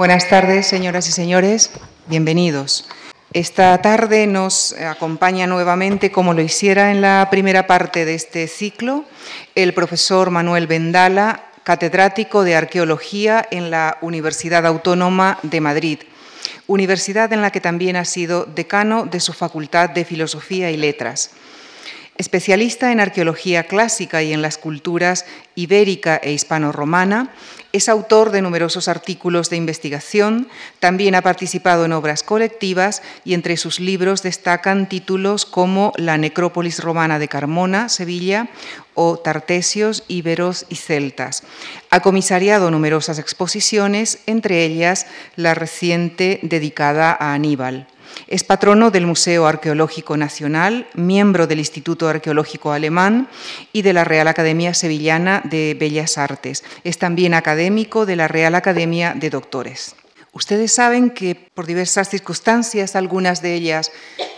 [0.00, 1.72] Buenas tardes, señoras y señores.
[2.06, 2.88] Bienvenidos.
[3.34, 9.04] Esta tarde nos acompaña nuevamente, como lo hiciera en la primera parte de este ciclo,
[9.54, 15.98] el profesor Manuel Vendala, catedrático de Arqueología en la Universidad Autónoma de Madrid,
[16.66, 21.32] universidad en la que también ha sido decano de su Facultad de Filosofía y Letras.
[22.20, 25.24] Especialista en arqueología clásica y en las culturas
[25.54, 27.32] ibérica e hispano-romana,
[27.72, 30.46] es autor de numerosos artículos de investigación,
[30.80, 36.80] también ha participado en obras colectivas y entre sus libros destacan títulos como La necrópolis
[36.80, 38.50] romana de Carmona, Sevilla,
[38.92, 41.42] o Tartesios, Íberos y Celtas.
[41.88, 47.86] Ha comisariado numerosas exposiciones, entre ellas la reciente dedicada a Aníbal.
[48.26, 53.28] Es patrono del Museo Arqueológico Nacional, miembro del Instituto Arqueológico Alemán
[53.72, 56.64] y de la Real Academia Sevillana de Bellas Artes.
[56.84, 59.96] Es también académico de la Real Academia de Doctores.
[60.32, 63.90] Ustedes saben que por diversas circunstancias, algunas de ellas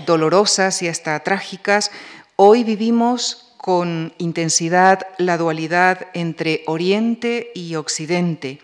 [0.06, 1.90] dolorosas y hasta trágicas,
[2.36, 8.58] hoy vivimos con intensidad la dualidad entre Oriente y Occidente,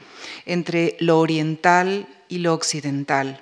[0.47, 3.41] entre lo oriental y lo occidental.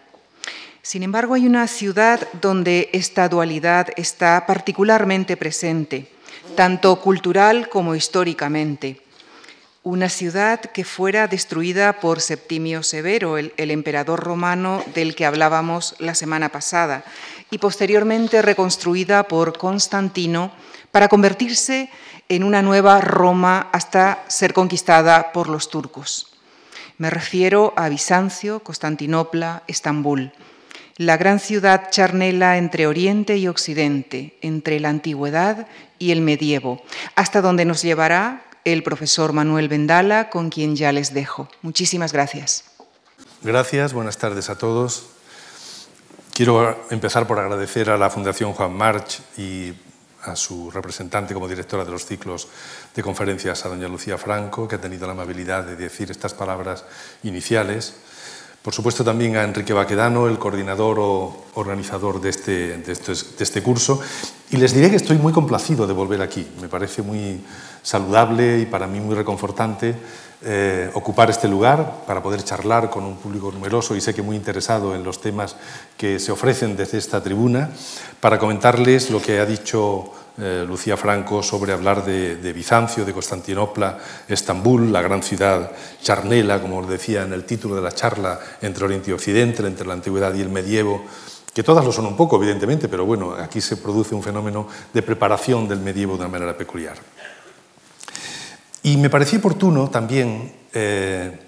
[0.86, 6.08] Sin embargo, hay una ciudad donde esta dualidad está particularmente presente,
[6.54, 9.02] tanto cultural como históricamente.
[9.82, 16.14] Una ciudad que fuera destruida por Septimio Severo, el, emperador romano del que hablábamos la
[16.14, 17.02] semana pasada,
[17.50, 20.52] y posteriormente reconstruida por Constantino
[20.92, 21.90] para convertirse
[22.28, 26.36] en una nueva Roma hasta ser conquistada por los turcos.
[26.96, 30.32] Me refiero a Bizancio, Constantinopla, Estambul
[30.96, 35.66] la gran ciudad charnela entre Oriente y Occidente, entre la antigüedad
[35.98, 36.82] y el medievo,
[37.14, 41.48] hasta donde nos llevará el profesor Manuel Vendala, con quien ya les dejo.
[41.62, 42.64] Muchísimas gracias.
[43.42, 45.06] Gracias, buenas tardes a todos.
[46.32, 49.72] Quiero empezar por agradecer a la Fundación Juan March y
[50.22, 52.48] a su representante como directora de los ciclos
[52.94, 56.84] de conferencias, a doña Lucía Franco, que ha tenido la amabilidad de decir estas palabras
[57.22, 57.94] iniciales.
[58.66, 64.00] Por supuesto también a Enrique Baquedano, el coordinador o organizador de este, de, este, curso.
[64.50, 66.44] Y les diré que estoy muy complacido de volver aquí.
[66.60, 67.44] Me parece muy
[67.80, 69.94] saludable y para mí muy reconfortante
[70.42, 74.34] eh, ocupar este lugar para poder charlar con un público numeroso y sé que muy
[74.34, 75.54] interesado en los temas
[75.96, 77.70] que se ofrecen desde esta tribuna,
[78.18, 83.98] para comentarles lo que ha dicho eh, Lucía Franco sobre hablar de, Bizancio, de Constantinopla,
[84.28, 89.10] Estambul, la gran ciudad charnela, como decía en el título de la charla, entre Oriente
[89.10, 91.04] y Occidente, entre la antigüedad y el medievo,
[91.54, 95.02] que todas lo son un poco, evidentemente, pero bueno, aquí se produce un fenómeno de
[95.02, 96.98] preparación del medievo de una manera peculiar.
[98.82, 101.45] Y me pareció oportuno también eh,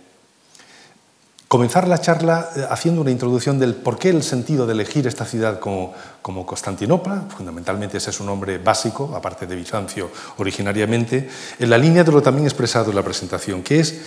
[1.48, 5.24] comenzar la charla eh, haciendo una introducción del por qué el sentido de elegir esta
[5.24, 11.28] ciudad como, como, Constantinopla, fundamentalmente ese es un nombre básico, aparte de Bizancio originariamente,
[11.58, 14.00] en la línea de lo también expresado en la presentación, que es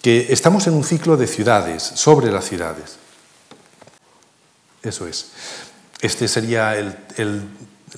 [0.00, 2.96] que estamos en un ciclo de ciudades, sobre las ciudades.
[4.82, 5.32] Eso es.
[6.00, 6.74] Este sería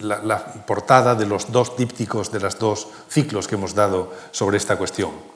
[0.01, 4.57] la, la portada de los dos dípticos de los dos ciclos que hemos dado sobre
[4.57, 5.36] esta cuestión.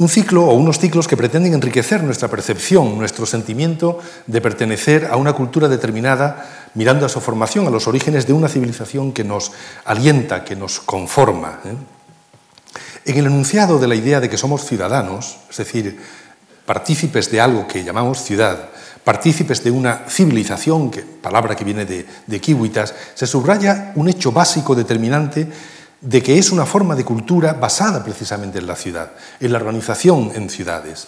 [0.00, 5.20] Un ciclo o unos ciclos que pretenden enriquecer nuestra percepción, nuestro sentimiento de pertenecer a
[5.20, 9.52] una cultura determinada, mirando a su formación, a los orígenes de una civilización que nos
[9.84, 11.60] alienta, que nos conforma.
[11.66, 11.76] ¿eh?
[13.04, 16.00] En el enunciado de la idea de que somos ciudadanos, es decir,
[16.64, 18.70] partícipes de algo que llamamos ciudad,
[19.04, 24.32] partícipes de una civilización, que, palabra que viene de, de Kiwitas, se subraya un hecho
[24.32, 25.46] básico determinante
[26.00, 30.32] de que es una forma de cultura basada precisamente en la ciudad, en la organización
[30.34, 31.06] en ciudades.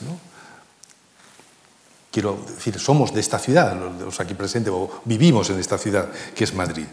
[2.11, 6.45] Quiero decir, somos de esta ciudad, los aquí presentes, o vivimos en esta ciudad que
[6.45, 6.85] es Madrid.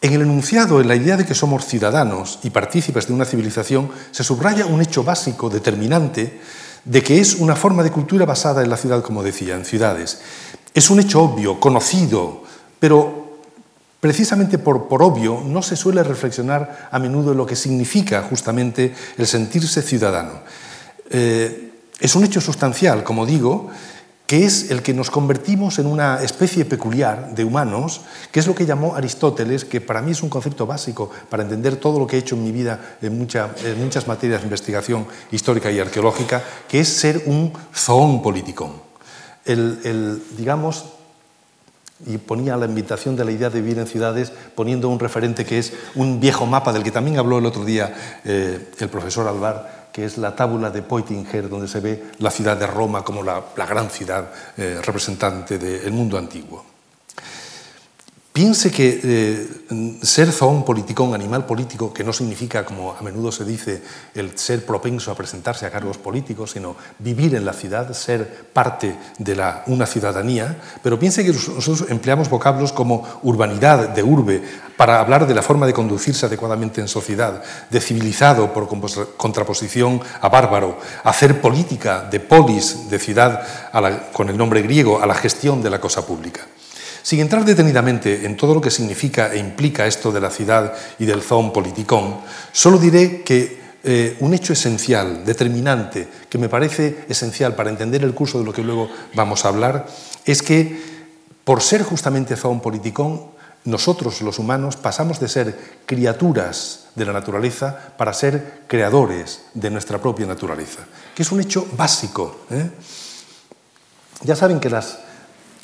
[0.00, 3.90] En el enunciado, en la idea de que somos ciudadanos y partícipes de una civilización,
[4.12, 6.40] se subraya un hecho básico, determinante,
[6.84, 10.20] de que es una forma de cultura basada en la ciudad, como decía, en ciudades.
[10.72, 12.44] Es un hecho obvio, conocido,
[12.78, 13.27] pero
[14.00, 19.26] Precisamente por, obvio, no se suele reflexionar a menudo en lo que significa justamente el
[19.26, 20.40] sentirse ciudadano.
[21.10, 23.70] Eh, es un hecho sustancial, como digo,
[24.28, 28.54] que es el que nos convertimos en una especie peculiar de humanos, que es lo
[28.54, 32.16] que llamó Aristóteles, que para mí es un concepto básico para entender todo lo que
[32.16, 36.88] he hecho en mi vida en, muchas materias de investigación histórica y arqueológica, que es
[36.88, 38.70] ser un zoón político.
[39.46, 40.84] El, digamos,
[42.06, 45.58] y ponía la invitación de la idea de vivir en ciudades poniendo un referente que
[45.58, 49.88] es un viejo mapa del que también habló el otro día eh, el profesor Alvar,
[49.92, 53.42] que es la tábula de Poitinger, donde se ve la ciudad de Roma como la,
[53.56, 56.64] gran ciudad eh, representante del mundo antiguo.
[58.38, 59.48] Piense que eh,
[60.00, 63.82] ser zoón politicón, animal político, que no significa, como a menudo se dice,
[64.14, 68.94] el ser propenso a presentarse a cargos políticos, sino vivir en la ciudad, ser parte
[69.18, 74.40] de la, una ciudadanía, pero piense que nosotros empleamos vocablos como urbanidad, de urbe,
[74.76, 78.68] para hablar de la forma de conducirse adecuadamente en sociedad, de civilizado por
[79.16, 83.42] contraposición a bárbaro, hacer política de polis, de ciudad,
[84.12, 86.46] con el nombre griego, a la gestión de la cosa pública.
[87.08, 91.06] Sin entrar detenidamente en todo lo que significa e implica esto de la ciudad y
[91.06, 92.20] del zoon politicón,
[92.52, 98.12] solo diré que eh, un hecho esencial, determinante, que me parece esencial para entender el
[98.12, 99.86] curso de lo que luego vamos a hablar,
[100.26, 101.08] es que
[101.44, 103.24] por ser justamente zoon politicón,
[103.64, 109.96] nosotros los humanos pasamos de ser criaturas de la naturaleza para ser creadores de nuestra
[109.96, 110.80] propia naturaleza,
[111.14, 112.40] que es un hecho básico.
[112.50, 112.68] ¿eh?
[114.24, 115.07] Ya saben que las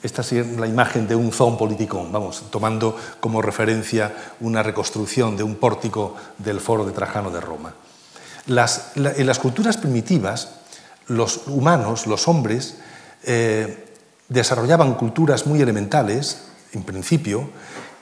[0.04, 5.42] esta es la imagen de un zoon politicón, vamos, tomando como referencia una reconstrucción de
[5.42, 7.72] un pórtico del foro de Trajano de Roma.
[8.46, 10.60] en las culturas primitivas,
[11.06, 12.76] los humanos, los hombres,
[13.24, 13.86] eh,
[14.28, 17.48] desarrollaban culturas muy elementales, en principio,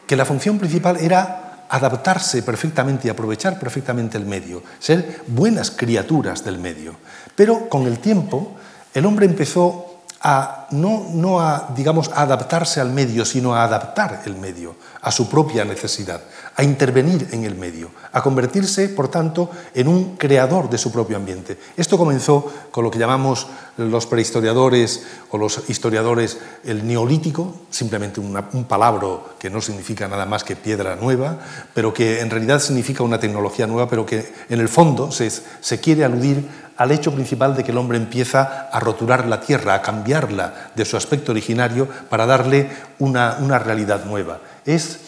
[0.09, 6.45] que la función principal era adaptarse perfectamente y aprovechar perfectamente el medio, ser buenas criaturas
[6.45, 6.97] del medio.
[7.37, 8.57] Pero con el tiempo,
[8.93, 9.92] el hombre empezó
[10.23, 15.29] a no, no a, digamos, adaptarse al medio, sino a adaptar el medio a su
[15.29, 16.21] propia necesidad,
[16.55, 21.17] a intervenir en el medio, a convertirse, por tanto, en un creador de su propio
[21.17, 21.59] ambiente.
[21.77, 23.47] Esto comenzó con lo que llamamos
[23.79, 28.93] los prehistoriadores o los historiadores el neolítico, simplemente un palabra
[29.39, 31.39] que no significa nada más que piedra nueva,
[31.73, 35.81] pero que en realidad significa una tecnología nueva, pero que en el fondo se, se
[35.81, 36.47] quiere aludir
[36.77, 40.85] al hecho principal de que el hombre empieza a roturar la tierra, a cambiarla de
[40.85, 44.41] su aspecto originario para darle una, realidad nueva.
[44.65, 44.99] Es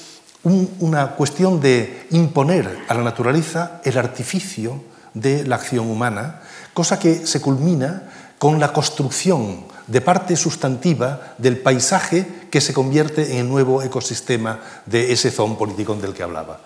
[0.45, 4.83] una cuestión de imponer a la naturaleza el artificio
[5.15, 6.43] de la acción humana,
[6.75, 8.03] cosa que se culmina
[8.39, 14.61] con la construcción de parte sustantiva del paisaje que se convierte en el nuevo ecosistema
[14.87, 16.61] de ese zoom político del que hablaba.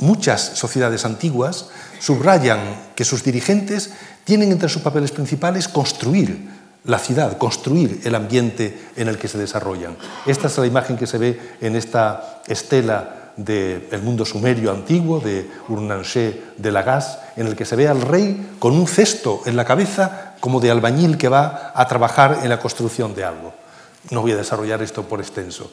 [0.00, 1.68] Muchas sociedades antiguas
[1.98, 3.90] subrayan que sus dirigentes
[4.24, 6.48] tienen entre sus papeles principales construir
[6.84, 9.96] la ciudad, construir el ambiente en el que se desarrollan.
[10.26, 15.50] Esta es la imagen que se ve en esta estela del mundo sumerio antiguo, de
[15.68, 19.64] Urnanché de Lagas, en el que se ve al rey con un cesto en la
[19.64, 23.54] cabeza como de albañil que va a trabajar en la construcción de algo.
[24.10, 25.70] No voy a desarrollar esto por extenso.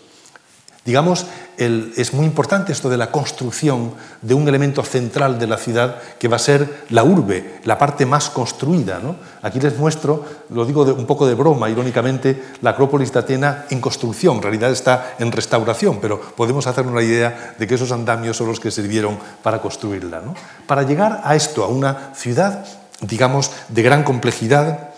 [0.87, 1.25] Digamos,
[1.57, 3.91] es muy importante esto de la construcción
[4.21, 8.05] de un elemento central de la ciudad que va a ser la urbe, la parte
[8.05, 9.01] más construida.
[9.41, 13.81] Aquí les muestro, lo digo un poco de broma, irónicamente, la Acrópolis de Atena en
[13.81, 18.37] construcción, en realidad está en restauración, pero podemos hacer una idea de que esos andamios
[18.37, 20.21] son los que sirvieron para construirla.
[20.67, 22.65] Para llegar a esto, a una ciudad,
[23.01, 24.91] digamos, de gran complejidad,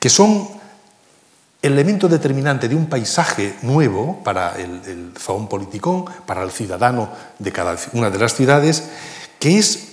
[0.00, 0.59] que son
[1.62, 7.52] elemento determinante de un paisaje nuevo para el, el zoón politicón, para el ciudadano de
[7.52, 8.84] cada una de las ciudades,
[9.38, 9.88] que es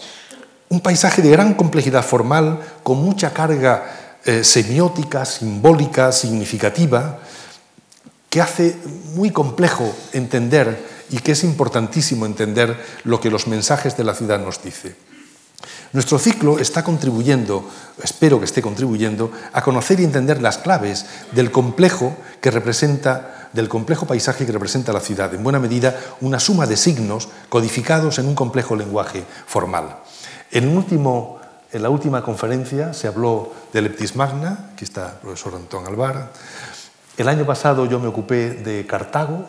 [0.70, 7.20] un paisaje de gran complejidad formal, con mucha carga eh, semiótica, simbólica, significativa,
[8.30, 8.76] que hace
[9.16, 14.40] muy complejo entender y que es importantísimo entender lo que los mensajes de la ciudad
[14.40, 14.96] nos dicen.
[15.98, 17.68] Nuestro ciclo está contribuyendo,
[18.04, 23.68] espero que esté contribuyendo, a conocer y entender las claves del complejo que representa del
[23.68, 28.28] complejo paisaje que representa la ciudad, en buena medida una suma de signos codificados en
[28.28, 29.98] un complejo lenguaje formal.
[30.52, 35.88] En, en la última conferencia se habló del Leptis Magna, aquí está el profesor Antón
[35.88, 36.32] Alvar.
[37.18, 39.48] El año pasado yo me ocupé de Cartago,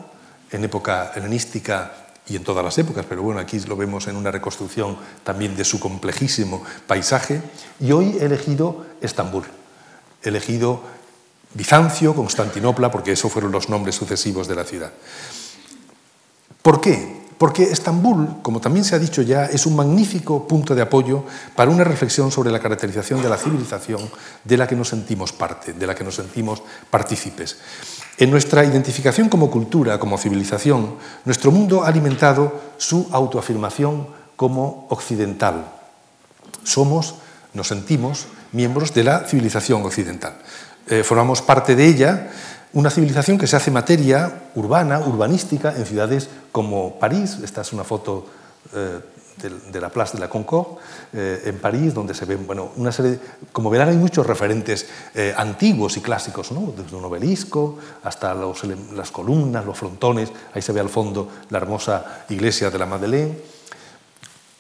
[0.50, 4.30] en época helenística y en todas las épocas, pero bueno, aquí lo vemos en una
[4.30, 7.42] reconstrucción también de su complejísimo paisaje.
[7.80, 9.44] Y hoy he elegido Estambul,
[10.22, 10.82] he elegido
[11.54, 14.92] Bizancio, Constantinopla, porque esos fueron los nombres sucesivos de la ciudad.
[16.60, 17.18] ¿Por qué?
[17.38, 21.70] Porque Estambul, como también se ha dicho ya, es un magnífico punto de apoyo para
[21.70, 24.10] una reflexión sobre la caracterización de la civilización
[24.44, 27.56] de la que nos sentimos parte, de la que nos sentimos partícipes.
[28.18, 35.70] En nuestra identificación como cultura, como civilización, nuestro mundo ha alimentado su autoafirmación como occidental.
[36.64, 37.14] Somos,
[37.54, 40.34] nos sentimos miembros de la civilización occidental.
[40.88, 42.30] Eh, formamos parte de ella,
[42.72, 47.38] una civilización que se hace materia urbana, urbanística, en ciudades como París.
[47.44, 48.26] Esta es una foto
[48.74, 48.98] eh,
[49.38, 50.80] de, la Place de la Concorde
[51.12, 53.18] eh, en París, donde se ven bueno, una serie,
[53.52, 56.72] como verán, hay muchos referentes eh, antiguos y clásicos, ¿no?
[56.76, 62.24] desde un obelisco hasta las columnas, los frontones, ahí se ve al fondo la hermosa
[62.28, 63.38] iglesia de la Madeleine.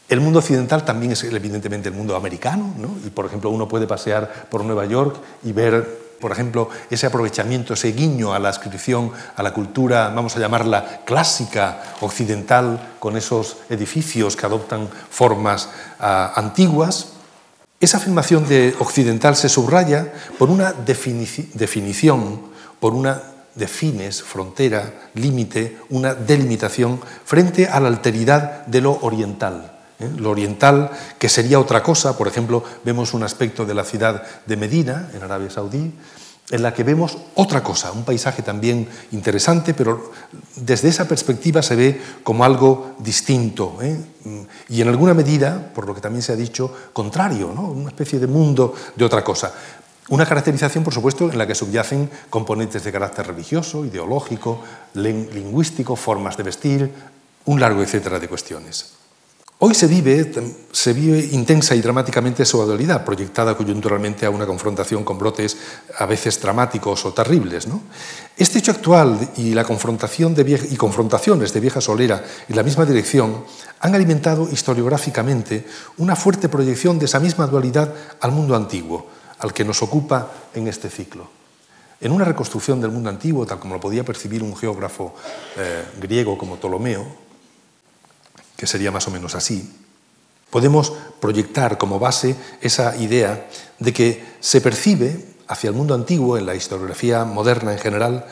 [0.08, 2.96] El mundo occidental también es evidentemente el mundo americano, ¿no?
[3.04, 7.74] y por ejemplo uno puede pasear por Nueva York y ver por ejemplo, ese aprovechamiento,
[7.74, 13.58] ese guiño a la inscripción, a la cultura, vamos a llamarla clásica, occidental, con esos
[13.70, 15.68] edificios que adoptan formas
[16.00, 17.12] ah, antiguas,
[17.80, 22.40] esa afirmación de occidental se subraya por una definición,
[22.80, 23.22] por una
[23.54, 29.77] defines, frontera, límite, una delimitación frente a la alteridad de lo oriental.
[29.98, 30.10] ¿Eh?
[30.18, 34.56] Lo oriental, que sería otra cosa, por ejemplo, vemos un aspecto de la ciudad de
[34.56, 35.92] Medina, en Arabia Saudí,
[36.50, 40.12] en la que vemos otra cosa, un paisaje también interesante, pero
[40.56, 43.98] desde esa perspectiva se ve como algo distinto ¿eh?
[44.68, 48.26] y en alguna medida, por lo que también se ha dicho, contrario, una especie de
[48.26, 49.52] mundo de otra cosa.
[50.08, 54.62] Una caracterización, por supuesto, en la que subyacen componentes de carácter religioso, ideológico,
[54.94, 56.90] lingüístico, formas de vestir,
[57.44, 58.94] un largo etcétera de cuestiones.
[59.60, 65.56] Hoy se vive, intensa y dramáticamente su dualidad, proyectada coyunturalmente a una confrontación con brotes
[65.98, 67.66] a veces dramáticos o terribles.
[67.66, 67.82] ¿no?
[68.36, 70.38] Este hecho actual y la confrontaciones
[71.52, 73.44] de vieja solera en la misma dirección
[73.80, 79.08] han alimentado historiográficamente una fuerte proyección de esa misma dualidad al mundo antiguo,
[79.40, 81.28] al que nos ocupa en este ciclo.
[82.00, 85.16] En una reconstrucción del mundo antiguo, tal como lo podía percibir un geógrafo
[85.56, 87.27] eh, griego como Ptolomeo,
[88.58, 89.72] que sería más o menos así,
[90.50, 93.46] podemos proyectar como base esa idea
[93.78, 98.26] de que se percibe hacia el mundo antiguo, en la historiografía moderna en general,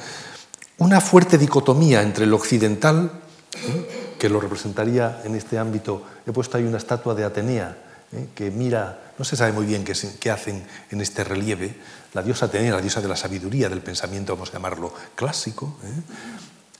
[0.79, 3.13] una fuerte dicotomía entre lo occidental,
[3.55, 4.17] ¿eh?
[4.19, 7.79] que lo representaría en este ámbito, he puesto ahí una estatua de Atenea,
[8.13, 8.27] ¿eh?
[8.35, 11.77] que mira, no se sabe muy bien qué, qué, hacen en este relieve,
[12.15, 15.79] la diosa Atenea, la diosa de la sabiduría, del pensamiento, vamos a llamarlo clásico,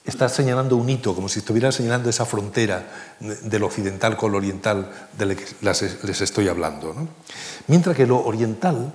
[0.07, 4.89] está señalando un hito, como si estuviera señalando esa frontera del occidental con lo oriental
[5.17, 6.95] de que les estoy hablando.
[7.67, 8.93] Mientras que lo oriental,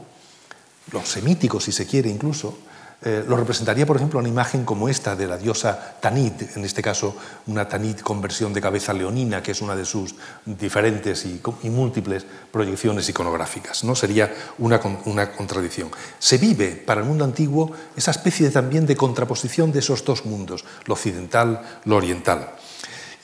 [0.91, 2.59] lo semítico si se quiere incluso,
[3.05, 6.83] eh, lo representaría, por ejemplo, una imagen como esta de la diosa Tanit, en este
[6.83, 7.17] caso
[7.49, 10.15] una Tanit con versión de cabeza leonina, que es una de sus
[10.47, 13.83] diferentes y, múltiples proyecciones iconográficas.
[13.83, 13.97] ¿no?
[13.97, 15.91] Sería una, contradicción.
[16.21, 20.65] Se vive para el mundo antiguo esa especie también de contraposición de esos dos mundos,
[20.87, 22.51] lo occidental, lo oriental.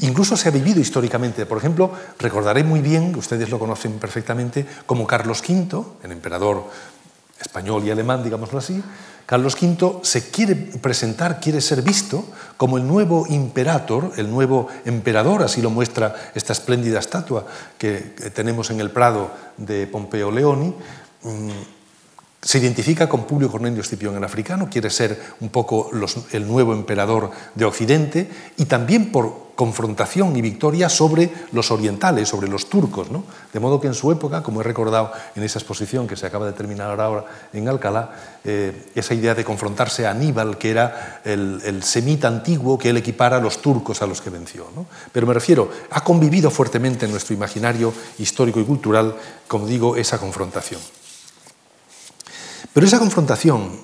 [0.00, 1.46] Incluso se ha vivido históricamente.
[1.46, 6.64] Por ejemplo, recordaré muy bien, ustedes lo conocen perfectamente, como Carlos V, el emperador
[7.40, 8.82] español y alemán, digámoslo así,
[9.26, 12.24] Carlos V se quiere presentar, quiere ser visto
[12.56, 17.98] como el nuevo imperator, el nuevo emperador, así lo muestra esta espléndida estatua que
[18.34, 20.74] tenemos en el Prado de Pompeo Leoni.
[22.40, 25.90] Se identifica con Publio Cornelio Escipión el africano, quiere ser un poco
[26.32, 32.46] el nuevo emperador de Occidente y también por confrontación y victoria sobre los orientales, sobre
[32.46, 33.08] los turcos.
[33.52, 36.46] De modo que en su época, como he recordado en esa exposición que se acaba
[36.46, 41.82] de terminar ahora en Alcalá, eh, esa idea de confrontarse a Aníbal, que era el,
[41.82, 44.64] semita antiguo que él equipara a los turcos a los que venció.
[45.10, 49.16] Pero me refiero, ha convivido fuertemente en nuestro imaginario histórico y cultural,
[49.48, 50.80] como digo, esa confrontación.
[52.72, 53.80] Pero esa confrontación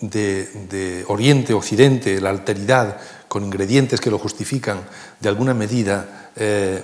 [0.00, 4.80] de, de Oriente-Occidente, la alteridad, con ingredientes que lo justifican
[5.20, 6.82] de alguna medida, eh,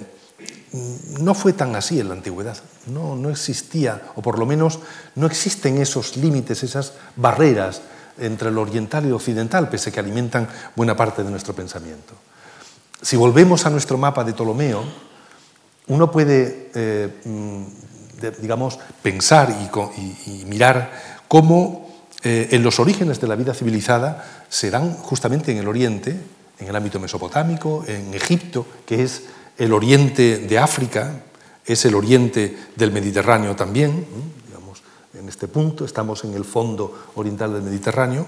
[1.20, 2.56] no fue tan así en la antigüedad.
[2.87, 4.80] No, existía, o por lo menos
[5.14, 7.80] no existen esos límites, esas barreras
[8.18, 12.14] entre lo oriental y lo occidental, pese que alimentan buena parte de nuestro pensamiento.
[13.00, 14.84] Si volvemos a nuestro mapa de Ptolomeo,
[15.87, 17.08] uno puede, eh,
[18.40, 19.54] digamos, pensar
[20.26, 20.92] y, mirar
[21.28, 21.88] cómo
[22.23, 26.16] eh, en los orígenes de la vida civilizada se dan justamente en el Oriente,
[26.59, 29.25] en el ámbito mesopotámico, en Egipto, que es
[29.59, 31.23] el oriente de África,
[31.64, 34.06] es el oriente del Mediterráneo también,
[34.47, 34.83] digamos,
[35.14, 38.26] en este punto, estamos en el fondo oriental del Mediterráneo,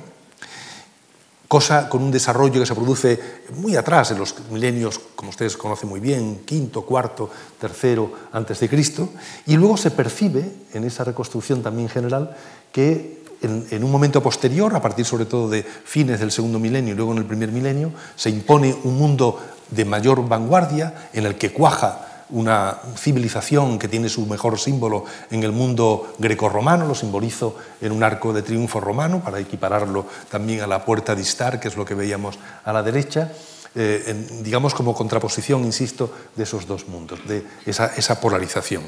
[1.49, 3.21] cosa con un desarrollo que se produce
[3.57, 8.69] muy atrás, en los milenios, como ustedes conocen muy bien, quinto, cuarto, tercero antes de
[8.69, 9.09] Cristo,
[9.47, 12.37] y luego se percibe en esa reconstrucción también general
[12.73, 16.97] que en, un momento posterior, a partir sobre todo de fines del segundo milenio y
[16.97, 21.53] luego en el primer milenio, se impone un mundo de mayor vanguardia en el que
[21.53, 27.93] cuaja una civilización que tiene su mejor símbolo en el mundo grecorromano, lo simbolizo en
[27.93, 31.77] un arco de triunfo romano para equipararlo también a la puerta de Istar, que es
[31.77, 33.33] lo que veíamos a la derecha,
[33.75, 38.83] eh, digamos, como contraposición, insisto, de esos dos mundos, de esa, polarización.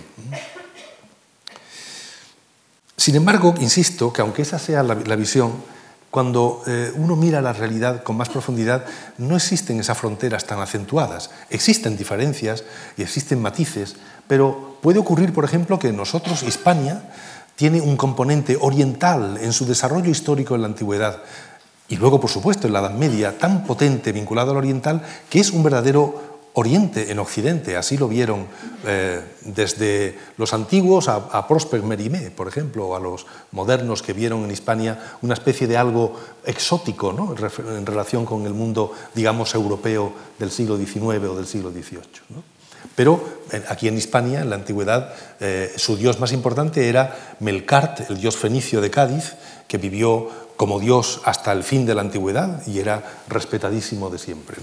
[2.97, 5.53] Sin embargo, insisto que aunque esa sea la, visión,
[6.11, 8.85] cuando eh, uno mira la realidad con más profundidad,
[9.19, 11.31] no existen esas fronteras tan acentuadas.
[11.51, 12.65] Existen diferencias
[12.97, 13.97] y existen matices,
[14.27, 17.03] pero puede ocurrir, por ejemplo, que nosotros, Hispania,
[17.57, 21.23] tiene un componente oriental en su desarrollo histórico en la antigüedad
[21.89, 25.51] y luego, por supuesto, en la Edad Media, tan potente vinculado al oriental que es
[25.51, 28.47] un verdadero Oriente en Occidente, así lo vieron
[28.85, 34.51] eh, desde los antiguos a, Prosper Mérimée, por ejemplo, a los modernos que vieron en
[34.51, 37.35] Hispania una especie de algo exótico ¿no?
[37.37, 42.43] en, relación con el mundo, digamos, europeo del siglo XIX o del siglo XVIII.
[42.95, 43.23] Pero
[43.69, 48.37] aquí en Hispania, en la antigüedad, eh, su dios más importante era Melcart, el dios
[48.37, 49.35] fenicio de Cádiz,
[49.69, 54.57] que vivió como dios hasta el fin de la antigüedad y era respetadísimo de siempre.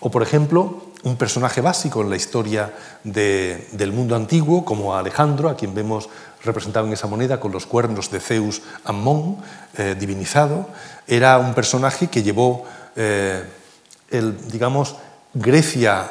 [0.00, 2.72] O, por ejemplo, un personaje básico en la historia
[3.04, 6.08] del mundo antiguo, como Alejandro, a quien vemos
[6.42, 9.36] representado en esa moneda con los cuernos de Zeus Ammon,
[9.76, 10.68] eh, divinizado,
[11.06, 12.64] era un personaje que llevó,
[12.96, 13.44] eh,
[14.10, 14.96] el, digamos,
[15.34, 16.10] Grecia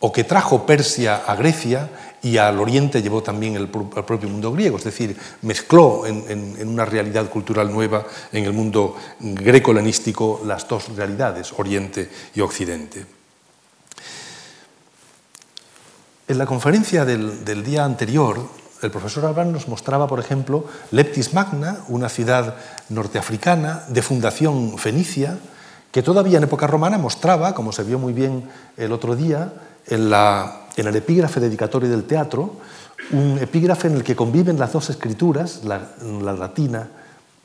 [0.00, 1.88] o que trajo Persia a Grecia
[2.24, 7.28] y al oriente llevó también el, propio mundo griego, es decir, mezcló en, una realidad
[7.28, 13.04] cultural nueva en el mundo greco-helenístico las dos realidades, oriente y occidente.
[16.26, 18.40] En la conferencia del, día anterior,
[18.80, 22.56] el profesor Albán nos mostraba, por ejemplo, Leptis Magna, una ciudad
[22.88, 25.38] norteafricana de fundación fenicia,
[25.92, 29.52] que todavía en época romana mostraba, como se vio muy bien el otro día,
[29.86, 30.08] en,
[30.76, 32.56] el epígrafe dedicatorio del teatro,
[33.12, 35.90] un epígrafe en el que conviven las dos escrituras, la,
[36.34, 36.88] latina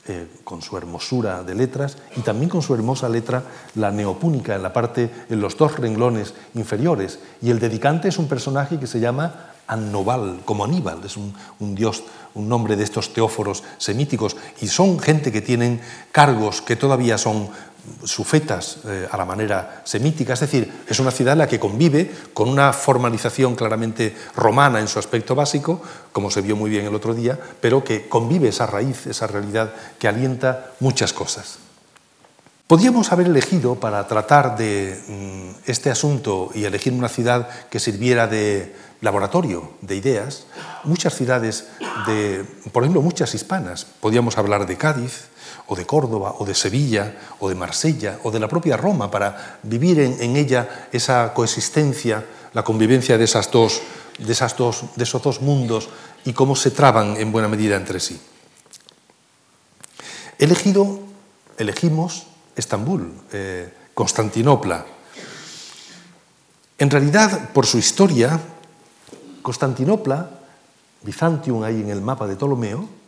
[0.07, 3.43] eh, con su hermosura de letras y también con su hermosa letra
[3.75, 7.19] la neopúnica en la parte en los dos renglones inferiores.
[7.41, 11.75] Y el dedicante es un personaje que se llama Annobal, como Aníbal, es un, un,
[11.75, 15.79] dios, un nombre de estos teóforos semíticos, y son gente que tienen
[16.12, 17.50] cargos que todavía son
[18.03, 22.11] sufetas eh, a la manera semítica, es decir, es una ciudad en la que convive
[22.33, 26.96] con una formalización claramente romana en su aspecto básico, como se vio muy bien el
[26.96, 31.59] otro día, pero que convive esa raíz, esa realidad que alienta muchas cosas.
[32.70, 38.27] Podríamos haber elegido para tratar de mm, este asunto y elegir una ciudad que sirviera
[38.27, 40.46] de laboratorio de ideas,
[40.83, 41.68] muchas ciudades,
[42.05, 43.85] de, por ejemplo, muchas hispanas.
[43.85, 45.29] Podríamos hablar de Cádiz,
[45.70, 49.62] o de Córdoba, o de Sevilla, o de Marsella, o de la propia Roma, para
[49.62, 53.82] vivir en, ella esa coexistencia, la convivencia de, esas dos,
[54.18, 55.88] de, esas dos, de esos dos mundos
[56.25, 58.20] y cómo se traban en buena medida entre sí.
[60.40, 61.00] Elegido,
[61.58, 64.86] elegimos Estambul, eh, Constantinopla.
[66.79, 68.40] En realidad, por su historia,
[69.44, 70.32] Constantinopla,
[71.03, 72.99] Bizantium ahí en el mapa de Ptolomeo,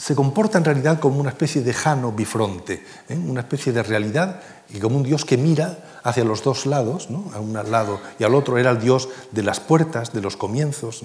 [0.00, 3.16] se comporta en realidad como una especie de jano bifronte, ¿eh?
[3.16, 7.38] una especie de realidad y como un dios que mira hacia los dos lados, a
[7.38, 11.02] un lado y al otro era el dios de las puertas, de los comienzos.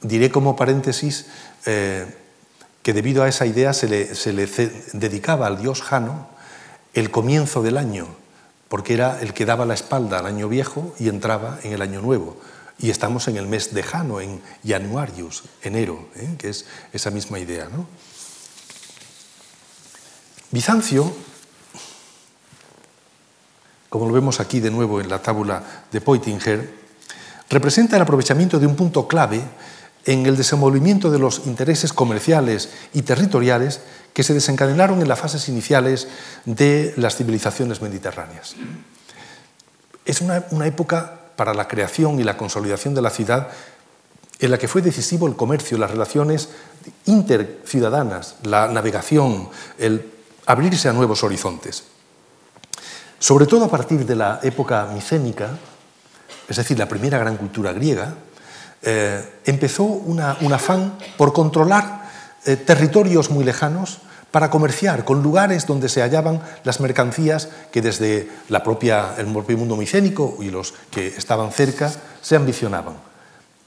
[0.00, 1.26] Diré como paréntesis
[1.66, 2.06] eh,
[2.84, 4.46] que debido a esa idea se le, se le
[4.92, 6.28] dedicaba al dios Jano
[6.94, 8.06] el comienzo del año,
[8.68, 12.00] porque era el que daba la espalda al año viejo y entraba en el año
[12.00, 12.36] nuevo.
[12.82, 16.34] Y estamos en el mes de Jano, en Januarius, enero, ¿eh?
[16.36, 17.68] que es esa misma idea.
[20.50, 21.14] Bizancio,
[23.88, 26.74] como lo vemos aquí de nuevo en la tábula de Poitinger,
[27.48, 29.40] representa el aprovechamiento de un punto clave
[30.04, 33.80] en el desenvolvimiento de los intereses comerciales y territoriales
[34.12, 36.08] que se desencadenaron en las fases iniciales
[36.46, 38.56] de las civilizaciones mediterráneas.
[40.04, 43.48] Es una época para la creación y la consolidación de la ciudad,
[44.38, 46.50] en la que fue decisivo el comercio, las relaciones
[47.06, 50.08] interciudadanas, la navegación, el
[50.46, 51.82] abrirse a nuevos horizontes.
[53.18, 55.58] Sobre todo a partir de la época micénica,
[56.46, 58.14] es decir, la primera gran cultura griega,
[58.80, 62.08] eh, empezó un afán por controlar
[62.46, 63.98] eh, territorios muy lejanos
[64.32, 69.58] para comerciar con lugares donde se hallaban las mercancías que desde la propia, el propio
[69.58, 72.94] mundo micénico y los que estaban cerca se ambicionaban.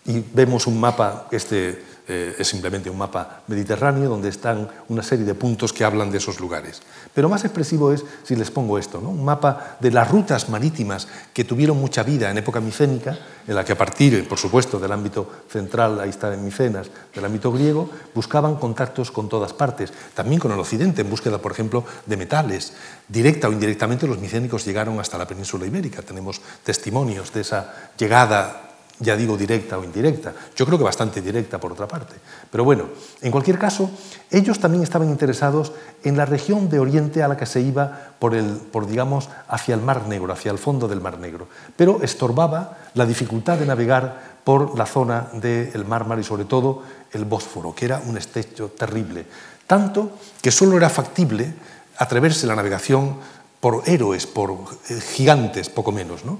[0.05, 5.25] Y vemos un mapa, este eh, es simplemente un mapa mediterráneo donde están una serie
[5.25, 6.81] de puntos que hablan de esos lugares.
[7.13, 9.09] Pero más expresivo es si les pongo esto, ¿no?
[9.09, 13.65] un mapa de las rutas marítimas que tuvieron mucha vida en época micénica, en la
[13.65, 17.89] que a partir, por supuesto, del ámbito central, ahí está en Micenas, del ámbito griego,
[18.13, 22.73] buscaban contactos con todas partes, también con el occidente, en búsqueda, por ejemplo, de metales.
[23.07, 28.64] Directa o indirectamente los micénicos llegaron hasta la península ibérica, tenemos testimonios de esa llegada
[28.99, 32.15] ya digo directa o indirecta, yo creo que bastante directa por otra parte.
[32.49, 32.85] Pero bueno,
[33.21, 33.89] en cualquier caso,
[34.31, 38.35] ellos también estaban interesados en la región de Oriente a la que se iba por,
[38.35, 41.47] el, por digamos, hacia el Mar Negro, hacia el fondo del Mar Negro.
[41.75, 46.83] Pero estorbaba la dificultad de navegar por la zona del Mar Mar y sobre todo
[47.11, 49.25] el Bósforo, que era un estrecho terrible.
[49.67, 51.53] Tanto que solo era factible
[51.97, 53.17] atreverse la navegación
[53.59, 54.51] por héroes, por
[54.89, 56.23] eh, gigantes, poco menos.
[56.23, 56.39] ¿no?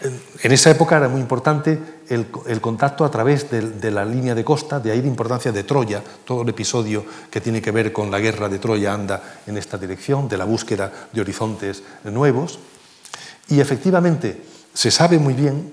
[0.00, 1.78] En esa época era muy importante
[2.08, 6.02] el, contacto a través de, la línea de costa, de ahí la importancia de Troya,
[6.24, 9.78] todo el episodio que tiene que ver con la guerra de Troya anda en esta
[9.78, 12.58] dirección, de la búsqueda de horizontes nuevos.
[13.48, 15.72] Y efectivamente se sabe muy bien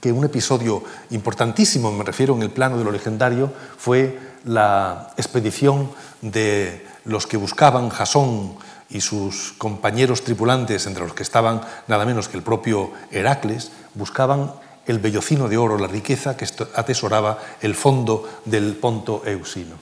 [0.00, 5.90] que un episodio importantísimo, me refiero en el plano de lo legendario, fue la expedición
[6.20, 8.56] de los que buscaban Jasón
[8.90, 14.52] y sus compañeros tripulantes, entre los que estaban nada menos que el propio Heracles, buscaban
[14.86, 19.76] el vellocino de oro, la riqueza que atesoraba el fondo del Ponto Eusino.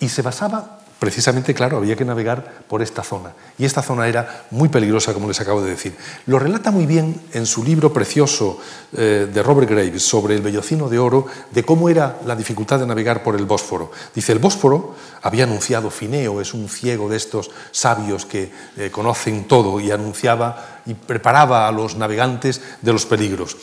[0.00, 3.32] Y se basaba precisamente, claro, había que navegar por esta zona.
[3.58, 5.96] Y esta zona era muy peligrosa, como les acabo de decir.
[6.26, 8.60] Lo relata muy bien en su libro precioso
[8.96, 12.86] eh, de Robert Graves sobre el vellocino de oro, de cómo era la dificultad de
[12.86, 13.90] navegar por el Bósforo.
[14.14, 19.48] Dice, el Bósforo, había anunciado Fineo, es un ciego de estos sabios que eh, conocen
[19.48, 23.56] todo, y anunciaba y preparaba a los navegantes de los peligros.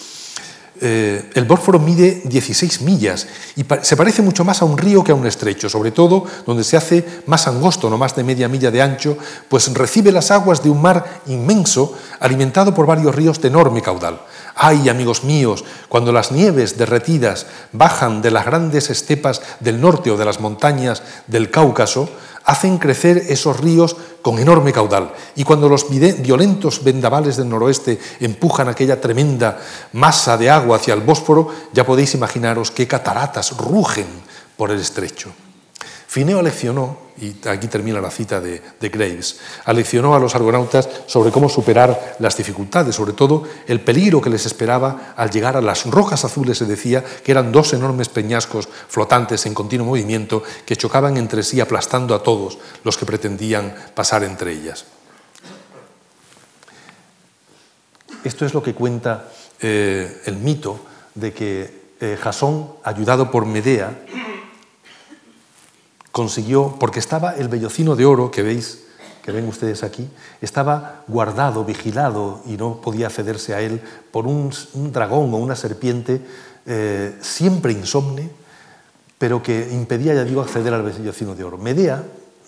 [0.80, 5.12] Eh, el Bósforo mide 16 millas y se parece mucho más a un río que
[5.12, 8.70] a un estrecho, sobre todo donde se hace más angosto, no más de media milla
[8.70, 9.18] de ancho,
[9.50, 14.22] pues recibe las aguas de un mar inmenso alimentado por varios ríos de enorme caudal.
[14.60, 20.17] Ay, amigos míos, cuando las nieves derretidas bajan de las grandes estepas del norte o
[20.17, 22.10] de las montañas del Cáucaso,
[22.43, 25.13] hacen crecer esos ríos con enorme caudal.
[25.36, 29.60] Y cuando los violentos vendavales del noroeste empujan aquella tremenda
[29.93, 34.08] masa de agua hacia el Bósforo, ya podéis imaginaros qué cataratas rugen
[34.56, 35.30] por el estrecho.
[36.08, 41.50] Fineo aleccionó, y aquí termina la cita de, Graves, aleccionó a los argonautas sobre cómo
[41.50, 46.24] superar las dificultades, sobre todo el peligro que les esperaba al llegar a las rojas
[46.24, 51.43] azules, se decía que eran dos enormes peñascos flotantes en continuo movimiento que chocaban entre
[51.43, 54.86] sí aplastando a todos los que pretendían pasar entre ellas.
[58.24, 60.80] Esto es lo que cuenta eh, el mito
[61.15, 64.06] de que eh, Jasón, ayudado por Medea,
[66.17, 68.80] consiguió, porque estaba el vellocino de oro que veis,
[69.21, 70.10] que ven ustedes aquí,
[70.41, 74.49] estaba guardado, vigilado y no podía accederse a él por un,
[74.91, 76.19] dragón o una serpiente
[76.65, 78.32] eh, siempre insomne,
[79.19, 81.60] pero que impedía, ya digo, acceder al vellocino de oro.
[81.60, 82.01] Medea,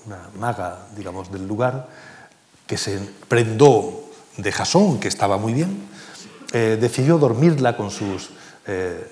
[0.07, 1.89] una maga, digamos, del lugar,
[2.65, 5.77] que se prendó de Jasón, que estaba muy bien,
[6.53, 8.31] eh, decidió dormirla con sus
[8.65, 9.05] eh,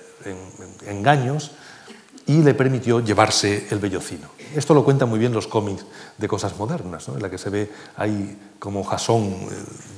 [0.88, 1.52] engaños
[2.26, 4.37] y le permitió llevarse el vellocino.
[4.54, 5.84] Esto lo cuentan muy bien los cómics
[6.16, 9.48] de cosas modernas, en la que se ve ahí como Jasón, eh,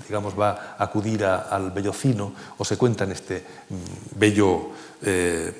[0.08, 4.70] digamos, va a acudir al vellocino, o se cuenta en este mm, bello
[5.02, 5.52] eh,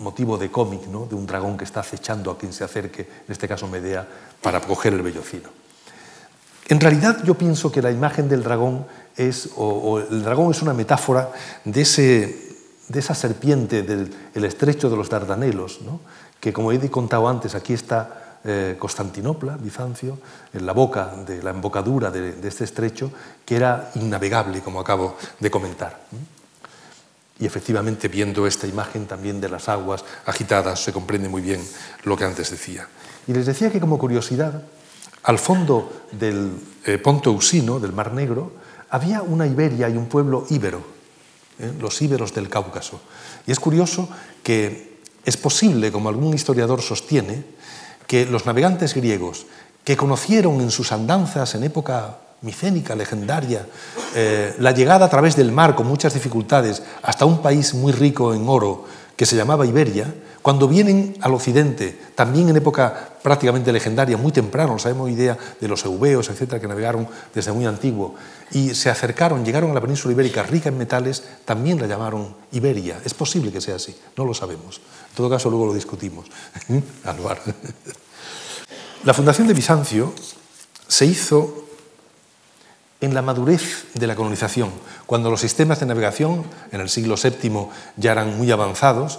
[0.00, 1.06] motivo de cómic, ¿no?
[1.06, 4.06] de un dragón que está acechando a quien se acerque, en este caso Medea,
[4.40, 5.50] para coger el vellocino.
[6.68, 10.72] En realidad yo pienso que la imagen del dragón es, o, el dragón es una
[10.72, 11.30] metáfora
[11.64, 12.52] de ese
[12.88, 15.80] de esa serpiente del estrecho de los Dardanelos,
[16.40, 20.18] que como he contado antes, aquí está eh, Constantinopla, Bizancio,
[20.52, 23.12] en la boca de la embocadura de, este estrecho,
[23.44, 26.00] que era innavegable, como acabo de comentar.
[27.38, 31.62] Y efectivamente, viendo esta imagen también de las aguas agitadas, se comprende muy bien
[32.04, 32.88] lo que antes decía.
[33.26, 34.62] Y les decía que, como curiosidad,
[35.22, 36.52] al fondo del
[36.84, 38.52] eh, Ponto Usino, del Mar Negro,
[38.90, 40.82] había una Iberia y un pueblo íbero,
[41.58, 41.72] ¿eh?
[41.80, 43.00] los íberos del Cáucaso.
[43.46, 44.08] Y es curioso
[44.42, 47.44] que es posible, como algún historiador sostiene,
[48.12, 49.46] que los navegantes griegos
[49.84, 53.64] que conocieron en sus andanzas en época micénica, legendaria,
[54.14, 58.34] eh, la llegada a través del mar con muchas dificultades hasta un país muy rico
[58.34, 58.84] en oro,
[59.16, 64.78] que se llamaba Iberia, cuando vienen al occidente, también en época prácticamente legendaria, muy temprano,
[64.78, 68.14] sabemos idea de los eubeos, etcétera, que navegaron desde muy antiguo,
[68.50, 73.00] y se acercaron, llegaron a la península ibérica rica en metales, también la llamaron Iberia.
[73.06, 74.82] Es posible que sea así, no lo sabemos.
[75.08, 76.26] En todo caso, luego lo discutimos.
[79.04, 80.14] La fundación de Bizancio
[80.86, 81.66] se hizo
[83.00, 84.70] en la madurez de la colonización,
[85.06, 89.18] cuando los sistemas de navegación en el siglo VII ya eran muy avanzados,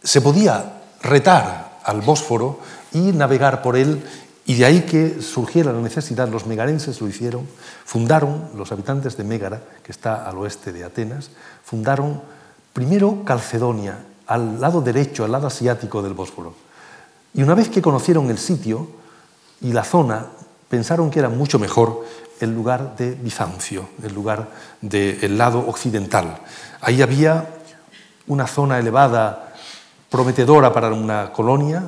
[0.00, 2.60] se podía retar al Bósforo
[2.92, 4.00] y navegar por él,
[4.44, 7.48] y de ahí que surgiera la necesidad, los megarenses lo hicieron,
[7.84, 11.30] fundaron, los habitantes de Mégara, que está al oeste de Atenas,
[11.64, 12.22] fundaron
[12.72, 16.54] primero Calcedonia, al lado derecho, al lado asiático del Bósforo.
[17.34, 19.04] Y una vez que conocieron el sitio
[19.60, 20.26] y la zona,
[20.68, 22.04] pensaron que era mucho mejor
[22.40, 24.48] el lugar de Bizancio, el lugar
[24.80, 26.38] del lado occidental.
[26.80, 27.48] Ahí había
[28.26, 29.54] una zona elevada
[30.10, 31.82] prometedora para una colonia,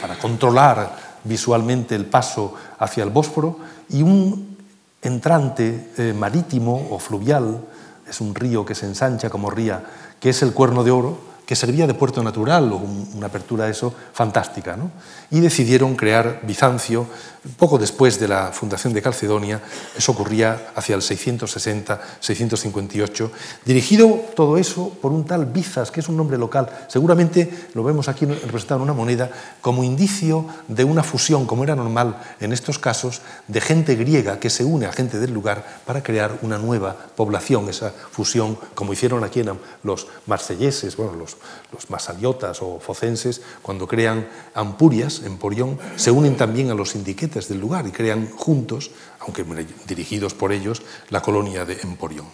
[0.00, 4.56] para controlar visualmente el paso hacia el Bósforo, y un
[5.02, 7.60] entrante eh, marítimo o fluvial,
[8.08, 9.84] es un río que se ensancha como ría,
[10.20, 13.88] que es el Cuerno de Oro, que servía de puerto natural o una apertura eso
[14.12, 14.76] fantástica.
[14.76, 14.92] ¿no?
[15.30, 17.08] Y decidieron crear Bizancio
[17.56, 19.62] poco después de la fundación de Calcedonia,
[19.96, 23.30] eso ocurría hacia el 660-658,
[23.64, 26.68] dirigido todo eso por un tal Bizas, que es un nombre local.
[26.88, 29.30] Seguramente lo vemos aquí representado en una moneda
[29.60, 34.50] como indicio de una fusión, como era normal en estos casos, de gente griega que
[34.50, 39.24] se une a gente del lugar para crear una nueva población, esa fusión, como hicieron
[39.24, 39.42] aquí
[39.82, 41.37] los marselleses, bueno, los
[41.72, 47.60] los masaliotas o focenses, cuando crean Ampurias, Emporión, se unen también a los sindiquetes del
[47.60, 49.44] lugar y crean juntos, aunque
[49.86, 52.26] dirigidos por ellos, la colonia de Emporión.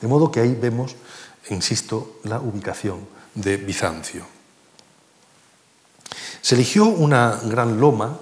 [0.00, 0.96] De modo que ahí vemos,
[1.50, 4.26] insisto, la ubicación de Bizancio.
[6.40, 8.18] Se eligió una gran loma,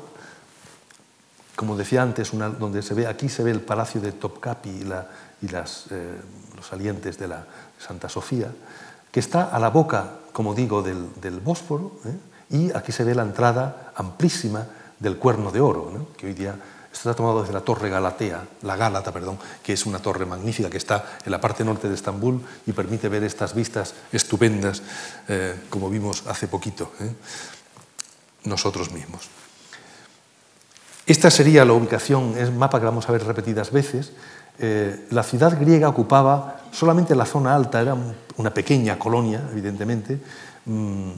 [1.54, 6.20] como decía antes, donde se ve, aquí se ve el palacio de Topkapi y, eh,
[6.56, 7.46] los salientes de la
[7.78, 8.52] Santa Sofía,
[9.16, 12.12] que está a la boca, como digo, del, Bósforo, ¿eh?
[12.50, 14.66] y aquí se ve la entrada amplísima
[15.00, 16.54] del Cuerno de Oro, que hoy día
[16.92, 20.76] está tomado desde la Torre Galatea, la Gálata, perdón, que es una torre magnífica que
[20.76, 24.82] está en la parte norte de Estambul y permite ver estas vistas estupendas,
[25.28, 27.10] eh, como vimos hace poquito, ¿eh?
[28.44, 29.30] nosotros mismos.
[31.06, 34.12] Esta sería la ubicación, es un mapa que vamos a ver repetidas veces,
[34.58, 37.96] eh, la ciudad griega ocupaba solamente la zona alta, era
[38.36, 40.20] una pequeña colonia, evidentemente,
[40.66, 41.10] mm,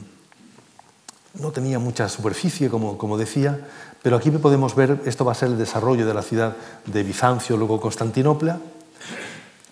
[1.39, 3.59] no tenía mucha superficie, como, como, decía,
[4.01, 7.57] pero aquí podemos ver, esto va a ser el desarrollo de la ciudad de Bizancio,
[7.57, 8.59] luego Constantinopla,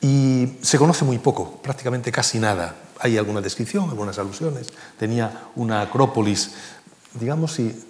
[0.02, 2.76] y se conoce muy poco, prácticamente casi nada.
[3.00, 4.68] Hay alguna descripción, algunas alusiones.
[5.00, 6.52] Tenía una acrópolis,
[7.20, 7.86] digamos, si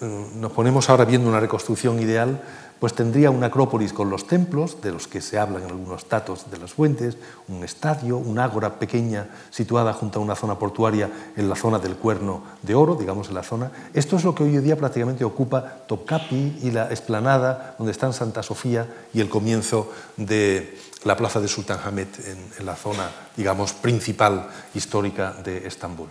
[0.00, 2.40] mm, nos ponemos ahora viendo una reconstrucción ideal,
[2.78, 6.50] pues tendría una acrópolis con los templos, de los que se hablan en algunos datos
[6.50, 7.16] de las fuentes,
[7.48, 11.96] un estadio, una ágora pequeña situada junto a una zona portuaria en la zona del
[11.96, 13.70] Cuerno de Oro, digamos en la zona.
[13.94, 18.12] Esto es lo que hoy en día prácticamente ocupa Topkapi y la esplanada donde están
[18.12, 22.08] Santa Sofía y el comienzo de la plaza de Sultan Hamed
[22.58, 26.08] en, la zona, digamos, principal histórica de Estambul.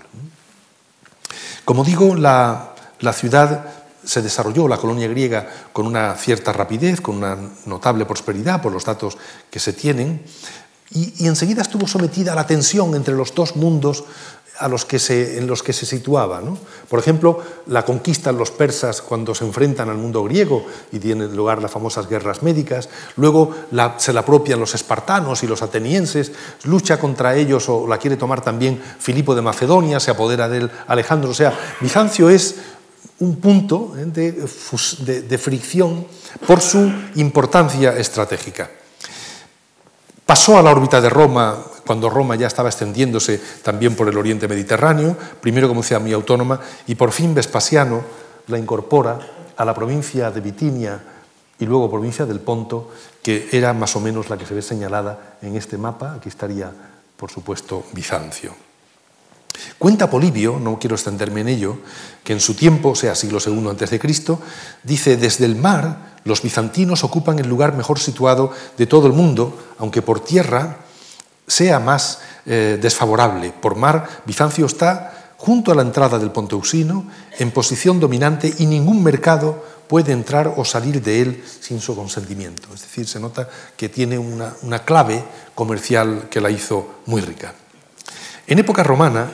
[1.64, 2.74] Como digo, la
[3.14, 8.72] ciudad se desarrolló la colonia griega con una cierta rapidez, con una notable prosperidad por
[8.72, 9.18] los datos
[9.50, 10.24] que se tienen,
[10.92, 14.06] y, enseguida estuvo sometida a la tensión entre los dos mundos
[14.60, 16.42] a los que se, en los que se situaba.
[16.88, 21.62] Por ejemplo, la conquistan los persas cuando se enfrentan al mundo griego y tienen lugar
[21.62, 22.88] las famosas guerras médicas.
[23.18, 23.54] Luego
[23.98, 26.32] se la apropian los espartanos y los atenienses,
[26.64, 30.72] lucha contra ellos o la quiere tomar también Filipo de Macedonia, se apodera de él
[30.88, 31.32] Alejandro.
[31.32, 32.56] O sea, Bizancio es
[33.20, 36.06] un punto eh, de, fricción
[36.46, 38.70] por su importancia estratégica.
[40.26, 44.48] Pasó a la órbita de Roma cuando Roma ya estaba extendiéndose también por el oriente
[44.48, 48.04] mediterráneo, primero como ciudad muy autónoma, y por fin Vespasiano
[48.48, 49.20] la incorpora
[49.56, 51.04] a la provincia de Bitinia
[51.60, 52.92] y luego provincia del Ponto,
[53.22, 56.14] que era más o menos la que se ve señalada en este mapa.
[56.14, 56.72] Aquí estaría,
[57.16, 58.65] por supuesto, Bizancio.
[59.78, 61.78] Cuenta Polibio, no quiero extenderme en ello,
[62.24, 64.00] que en su tiempo, o sea, siglo II a.C.,
[64.84, 69.58] dice, desde el mar los bizantinos ocupan el lugar mejor situado de todo el mundo,
[69.78, 70.80] aunque por tierra
[71.48, 73.54] sea más eh, desfavorable.
[73.62, 77.06] Por mar, Bizancio está junto a la entrada del Ponte Usino,
[77.38, 82.70] en posición dominante, y ningún mercado puede entrar o salir de él sin su consentimiento.
[82.74, 87.54] Es decir, se nota que tiene una clave comercial que la hizo muy rica.
[88.48, 89.30] En época romana,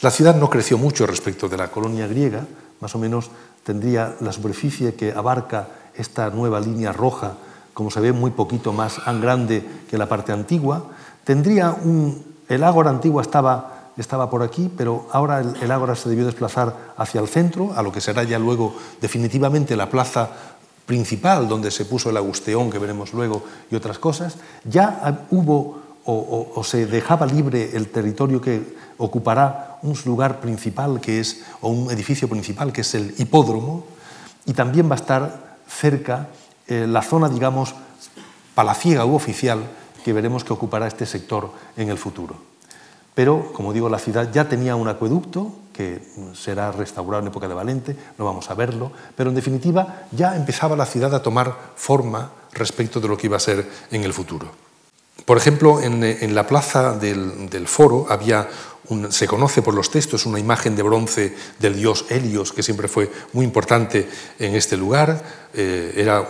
[0.00, 2.46] La ciudad no creció mucho respecto de la colonia griega,
[2.80, 3.30] más o menos
[3.64, 7.32] tendría la superficie que abarca esta nueva línea roja,
[7.74, 10.84] como se ve muy poquito más grande que la parte antigua.
[11.24, 16.24] Tendría un, el ágora antigua estaba, estaba por aquí, pero ahora el, ágora se debió
[16.24, 20.30] desplazar hacia el centro, a lo que será ya luego definitivamente la plaza
[20.86, 24.36] principal donde se puso el agusteón que veremos luego y otras cosas.
[24.64, 31.42] Ya hubo o, se dejaba libre el territorio que ocupará un lugar principal que es,
[31.60, 33.84] o un edificio principal que es el hipódromo,
[34.46, 36.28] y también va a estar cerca
[36.66, 37.74] eh, la zona, digamos,
[38.54, 39.60] palaciega u oficial
[40.04, 42.36] que veremos que ocupará este sector en el futuro.
[43.14, 46.02] Pero, como digo, la ciudad ya tenía un acueducto que
[46.34, 50.76] será restaurado en época de Valente, no vamos a verlo, pero en definitiva ya empezaba
[50.76, 54.50] la ciudad a tomar forma respecto de lo que iba a ser en el futuro.
[55.24, 58.48] Por ejemplo, en, la plaza del, foro había,
[59.10, 63.10] se conoce por los textos, una imagen de bronce del dios Helios, que siempre fue
[63.32, 65.22] muy importante en este lugar.
[65.52, 66.26] Eh, era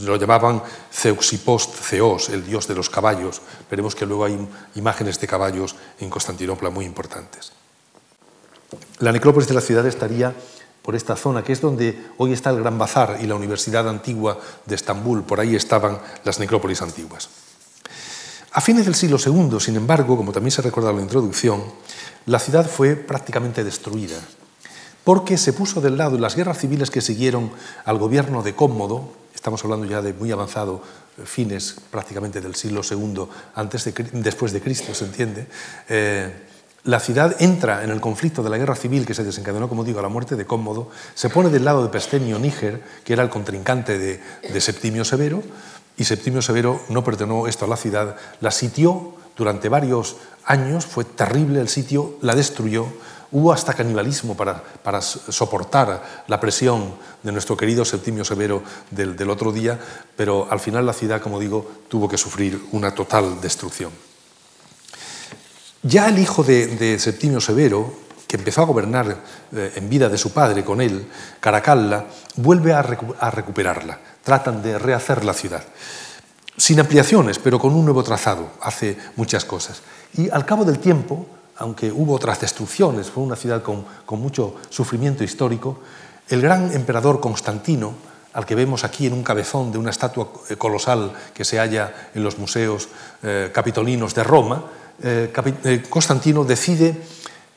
[0.00, 3.42] lo llamaban Zeuxipost Zeos, el dios de los caballos.
[3.70, 4.38] Veremos que luego hay
[4.76, 7.52] imágenes de caballos en Constantinopla muy importantes.
[8.98, 10.34] La necrópolis de la ciudad estaría
[10.82, 14.38] por esta zona, que es donde hoy está el Gran Bazar y la Universidad Antigua
[14.64, 15.22] de Estambul.
[15.22, 17.28] Por ahí estaban las necrópolis antiguas.
[18.52, 21.62] A fines del siglo II, sin embargo, como también se recordado en la introducción,
[22.24, 24.16] la ciudad fue prácticamente destruida,
[25.04, 27.50] porque se puso del lado en las guerras civiles que siguieron
[27.84, 30.82] al gobierno de Cómodo, estamos hablando ya de muy avanzado
[31.18, 35.46] eh, fines prácticamente del siglo II, antes de, después de Cristo, se entiende,
[35.90, 36.32] eh,
[36.84, 39.98] la ciudad entra en el conflicto de la guerra civil que se desencadenó, como digo,
[39.98, 43.28] a la muerte de Cómodo, se pone del lado de Pestemio Níger, que era el
[43.28, 45.42] contrincante de Septimio Severo,
[45.98, 51.04] y Septimio Severo no perdonó esto a la ciudad, la sitió durante varios años, fue
[51.04, 52.86] terrible el sitio, la destruyó,
[53.32, 59.28] hubo hasta canibalismo para, para soportar la presión de nuestro querido Septimio Severo del, del,
[59.28, 59.78] otro día,
[60.16, 63.90] pero al final la ciudad, como digo, tuvo que sufrir una total destrucción.
[65.82, 67.92] Ya el hijo de, de Septimio Severo,
[68.28, 69.16] que empezó a gobernar
[69.56, 71.08] eh, en vida de su padre con él,
[71.40, 72.04] Caracalla,
[72.36, 75.62] vuelve a, recuperarla tratan de rehacer la ciudad.
[76.54, 79.80] Sin ampliaciones, pero con un nuevo trazado, hace muchas cosas.
[80.12, 83.86] Y al cabo del tiempo, aunque hubo otras destrucciones, fue una ciudad con,
[84.20, 85.80] mucho sufrimiento histórico,
[86.28, 87.94] el gran emperador Constantino,
[88.34, 92.10] al que vemos aquí en un cabezón de una estatua eh, colosal que se halla
[92.14, 92.88] en los museos
[93.22, 94.64] eh, capitolinos de Roma,
[95.88, 97.00] Constantino decide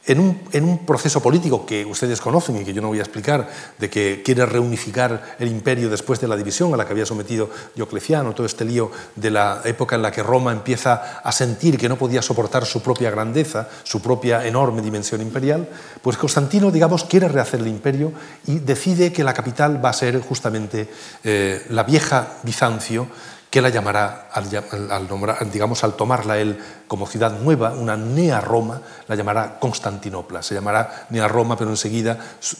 [0.05, 3.89] en un, proceso político que ustedes conocen y que yo no voy a explicar, de
[3.89, 8.33] que quiere reunificar el imperio después de la división a la que había sometido Diocleciano,
[8.33, 11.97] todo este lío de la época en la que Roma empieza a sentir que no
[11.97, 15.69] podía soportar su propia grandeza, su propia enorme dimensión imperial,
[16.01, 18.11] pues Constantino, digamos, quiere rehacer el imperio
[18.47, 20.89] y decide que la capital va a ser justamente
[21.23, 23.07] eh, la vieja Bizancio,
[23.51, 29.15] que la llamará, al, digamos, al tomarla él como ciudad nueva, una Nea Roma, la
[29.15, 30.41] llamará Constantinopla.
[30.41, 32.17] Se llamará Nea Roma, pero enseguida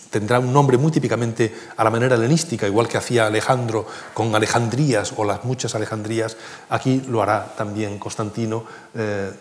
[0.10, 5.13] tendrá un nombre muy típicamente a la manera helenística, igual que hacía Alejandro con Alejandrías
[5.15, 6.36] o las muchas Alejandrías.
[6.69, 9.32] Aquí lo hará también Constantino eh,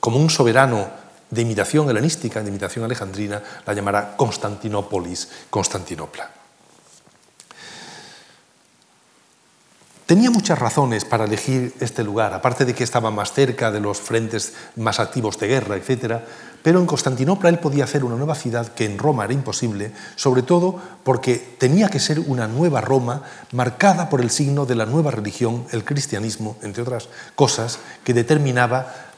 [0.00, 0.90] como un soberano
[1.30, 6.37] de imitación helenística, de imitación alejandrina, la llamará Constantinópolis, Constantinopla.
[10.08, 14.00] Tenía muchas razones para elegir este lugar, aparte de que estaba más cerca de los
[14.00, 16.22] frentes más activos de guerra, etc.
[16.62, 20.40] Pero en Constantinopla él podía hacer una nueva ciudad que en Roma era imposible, sobre
[20.40, 25.10] todo porque tenía que ser una nueva Roma marcada por el signo de la nueva
[25.10, 29.12] religión, el cristianismo, entre otras cosas, que determinaba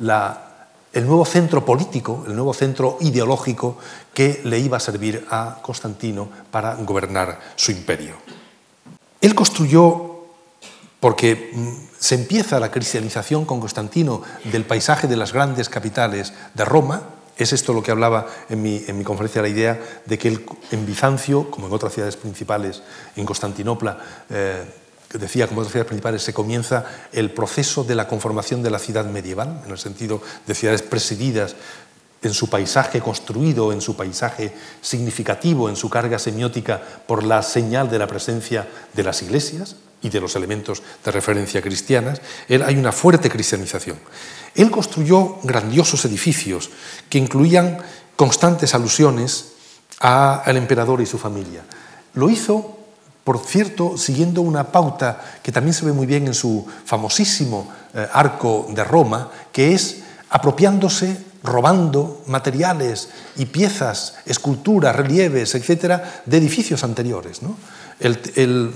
[0.92, 3.78] el nuevo centro político, el nuevo centro ideológico
[4.12, 8.16] que le iba a servir a Constantino para gobernar su imperio.
[9.20, 10.09] Él construyó
[11.00, 16.64] porque mm, se empieza la cristianización con Constantino del paisaje de las grandes capitales de
[16.64, 17.02] Roma.
[17.36, 20.38] Es esto lo que hablaba en mi, conferencia, la idea de que
[20.70, 22.82] en Bizancio, como en otras ciudades principales,
[23.16, 24.64] en Constantinopla, eh,
[25.14, 28.78] decía, como en otras ciudades principales, se comienza el proceso de la conformación de la
[28.78, 31.56] ciudad medieval, en el sentido de ciudades presididas
[32.22, 37.88] en su paisaje construido, en su paisaje significativo, en su carga semiótica por la señal
[37.88, 42.92] de la presencia de las iglesias y de los elementos de referencia cristianas, hay una
[42.92, 43.98] fuerte cristianización.
[44.54, 46.70] Él construyó grandiosos edificios
[47.08, 47.78] que incluían
[48.16, 49.52] constantes alusiones
[50.00, 51.62] al emperador y su familia.
[52.14, 52.78] Lo hizo,
[53.24, 58.06] por cierto, siguiendo una pauta que también se ve muy bien en su famosísimo eh,
[58.12, 66.84] arco de Roma, que es apropiándose robando materiales y piezas, esculturas, relieves, etcétera, de edificios
[66.84, 67.40] anteriores.
[68.00, 68.72] El,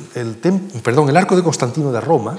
[0.83, 2.39] perdón, el arco de Constantino de Roma,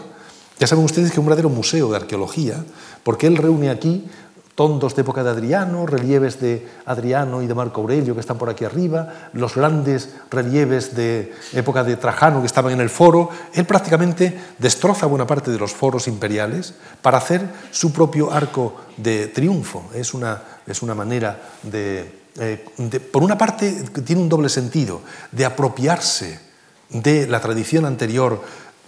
[0.59, 2.63] ya saben ustedes que es un verdadero museo de arqueología,
[3.03, 4.05] porque él reúne aquí
[4.53, 8.49] tondos de época de Adriano, relieves de Adriano y de Marco Aurelio que están por
[8.49, 13.29] aquí arriba, los grandes relieves de época de Trajano que estaban en el foro.
[13.53, 19.27] Él prácticamente destroza buena parte de los foros imperiales para hacer su propio arco de
[19.27, 19.89] triunfo.
[19.93, 23.71] Es una, es una manera de, eh, de, por una parte,
[24.05, 25.01] tiene un doble sentido,
[25.33, 26.44] de apropiarse
[26.89, 28.41] de la tradición anterior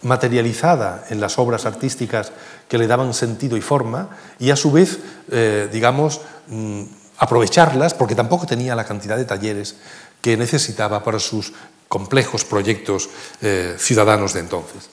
[0.03, 2.31] materializada en las obras artísticas
[2.67, 4.99] que le daban sentido y forma y a su vez,
[5.31, 6.83] eh, digamos, mm,
[7.17, 9.75] aprovecharlas porque tampoco tenía la cantidad de talleres
[10.21, 11.53] que necesitaba para sus
[11.87, 13.09] complejos proyectos
[13.41, 14.89] eh, ciudadanos de entonces.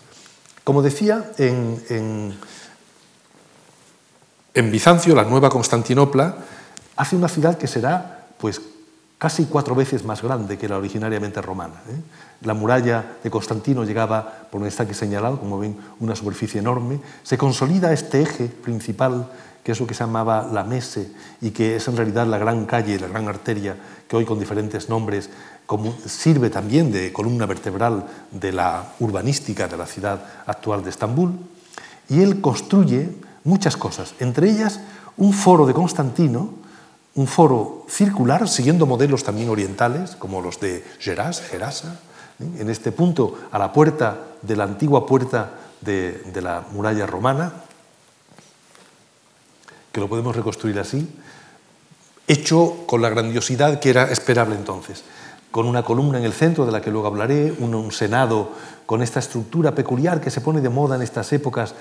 [0.62, 2.38] Como decía, en,
[4.54, 6.36] en, Bizancio, la nueva Constantinopla,
[6.96, 8.60] hace una ciudad que será pues,
[9.18, 11.82] casi cuatro veces más grande que la originariamente romana.
[11.88, 12.00] ¿eh?
[12.44, 17.00] La muralla de Constantino llegaba, por donde está aquí señalado, como ven, una superficie enorme.
[17.22, 19.30] Se consolida este eje principal,
[19.62, 22.66] que es lo que se llamaba la Mese, y que es en realidad la gran
[22.66, 23.76] calle, la gran arteria,
[24.06, 25.30] que hoy con diferentes nombres
[26.06, 31.32] sirve también de columna vertebral de la urbanística de la ciudad actual de Estambul.
[32.10, 33.08] Y él construye
[33.44, 34.80] muchas cosas, entre ellas
[35.16, 36.52] un foro de Constantino,
[37.14, 42.00] un foro circular, siguiendo modelos también orientales, como los de Geras, Gerasa,
[42.38, 47.52] en este punto a la puerta de la antigua puerta de, la muralla romana,
[49.92, 51.08] que lo podemos reconstruir así,
[52.26, 55.04] hecho con la grandiosidad que era esperable entonces,
[55.50, 58.50] con una columna en el centro de la que luego hablaré, un, senado
[58.86, 61.74] con esta estructura peculiar que se pone de moda en estas épocas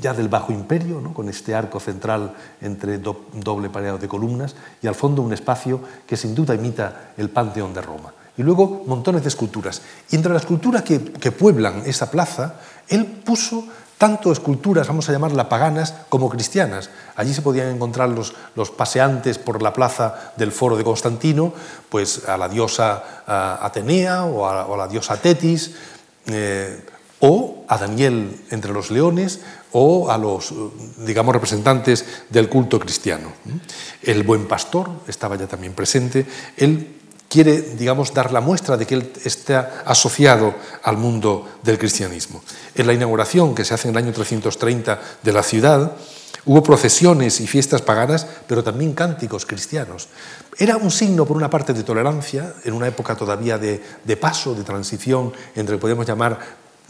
[0.00, 4.94] ya del Bajo Imperio, con este arco central entre doble pareado de columnas y al
[4.94, 9.28] fondo un espacio que sin duda imita el Panteón de Roma y luego montones de
[9.28, 9.82] esculturas.
[10.10, 10.98] Y entre las esculturas que,
[11.32, 12.54] pueblan esa plaza,
[12.88, 13.64] él puso
[13.98, 16.88] tanto esculturas, vamos a llamarlas paganas, como cristianas.
[17.16, 21.52] Allí se podían encontrar los, los paseantes por la plaza del foro de Constantino,
[21.90, 25.74] pues a la diosa Atenea o a, la diosa Tetis,
[26.26, 26.82] eh,
[27.20, 29.40] o a Daniel entre los leones,
[29.72, 30.54] o a los,
[30.96, 33.32] digamos, representantes del culto cristiano.
[34.02, 36.26] El buen pastor estaba ya también presente.
[36.56, 36.99] Él
[37.30, 40.52] quiere, digamos, dar la muestra de que él está asociado
[40.82, 42.42] al mundo del cristianismo.
[42.74, 45.92] En la inauguración que se hace en el año 330 de la ciudad,
[46.44, 50.08] hubo procesiones y fiestas paganas, pero también cánticos cristianos.
[50.58, 54.52] Era un signo, por una parte, de tolerancia, en una época todavía de, de paso,
[54.52, 56.36] de transición entre lo que podemos llamar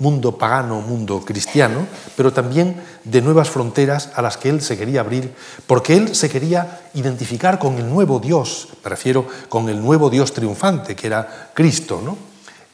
[0.00, 1.86] mundo pagano, mundo cristiano,
[2.16, 5.32] pero también de nuevas fronteras a las que él se quería abrir,
[5.66, 10.32] porque él se quería identificar con el nuevo Dios, me refiero con el nuevo Dios
[10.32, 12.00] triunfante, que era Cristo.
[12.04, 12.16] ¿no?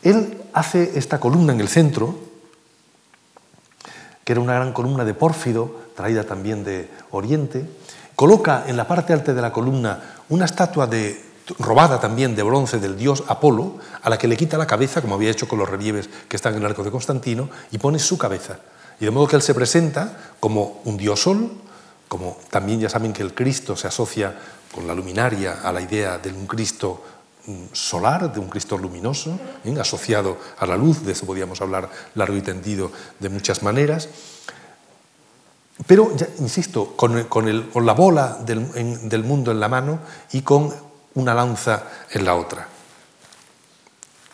[0.02, 2.14] Él hace esta columna en el centro,
[4.24, 7.64] que era una gran columna de pórfido, traída también de Oriente,
[8.14, 11.25] coloca en la parte alta de la columna una estatua de
[11.58, 15.14] robada también de bronce del dios Apolo, a la que le quita la cabeza, como
[15.14, 18.18] había hecho con los relieves que están en el arco de Constantino, y pone su
[18.18, 18.58] cabeza.
[19.00, 21.50] Y de modo que él se presenta como un dios sol,
[22.08, 24.34] como también ya saben que el Cristo se asocia
[24.74, 27.02] con la luminaria a la idea de un Cristo
[27.46, 29.74] mm, solar, de un Cristo luminoso, ¿eh?
[29.80, 34.08] asociado a la luz, de eso podíamos hablar largo y tendido de muchas maneras.
[35.86, 39.98] Pero, insisto, con, la bola del mundo en la mano
[40.32, 40.85] y con
[41.16, 42.68] una lanza en la otra.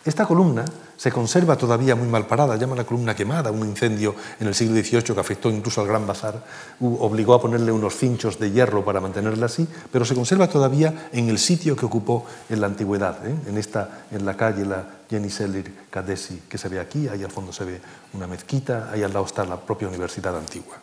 [0.04, 0.64] Esta columna
[0.96, 4.80] se conserva todavía muy mal parada, llama la columna quemada, un incendio en el siglo
[4.80, 6.44] XVIII que afectó incluso al Gran Bazar,
[6.80, 11.28] obligó a ponerle unos cinchos de hierro para mantenerla así, pero se conserva todavía en
[11.28, 13.34] el sitio que ocupó en la antigüedad, ¿eh?
[13.48, 17.32] en, esta, en la calle la Jenny Seller Kadesi, que se ve aquí, ahí al
[17.32, 17.80] fondo se ve
[18.12, 20.76] una mezquita, ahí al lado está la propia universidad antigua.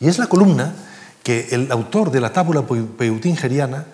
[0.00, 0.74] Y es la columna
[1.28, 3.84] que el autor de la tábula peutingeriana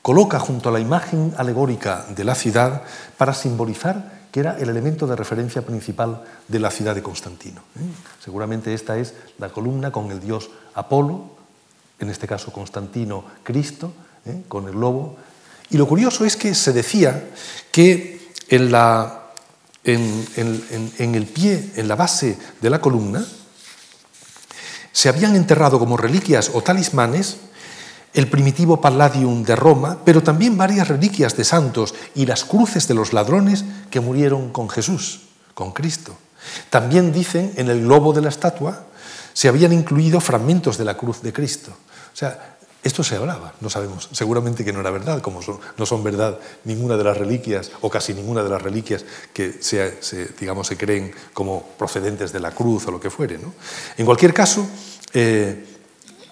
[0.00, 2.82] coloca junto a la imagen alegórica de la ciudad
[3.18, 7.62] para simbolizar que era el elemento de referencia principal de la ciudad de Constantino.
[7.74, 7.82] ¿eh?
[8.22, 11.34] Seguramente esta es la columna con el dios Apolo,
[11.98, 13.92] en este caso Constantino Cristo,
[14.24, 14.44] ¿eh?
[14.46, 15.16] con el lobo.
[15.70, 17.24] Y lo curioso es que se decía
[17.72, 19.32] que en, la,
[19.82, 23.26] en, en el pie, en la base de la columna,
[24.94, 27.38] se habían enterrado como reliquias o talismanes
[28.14, 32.94] el primitivo Palladium de Roma, pero también varias reliquias de santos y las cruces de
[32.94, 35.22] los ladrones que murieron con Jesús,
[35.52, 36.16] con Cristo.
[36.70, 38.86] También dicen en el globo de la estatua
[39.32, 41.72] se habían incluido fragmentos de la cruz de Cristo.
[41.72, 42.53] O sea,
[42.84, 45.40] esto se hablaba, no sabemos, seguramente que no era verdad, como
[45.78, 50.34] no son verdad ninguna de las reliquias o casi ninguna de las reliquias que se,
[50.38, 53.40] digamos, se creen como procedentes de la cruz o lo que fuere.
[53.96, 54.66] En cualquier caso,
[55.14, 55.64] eh,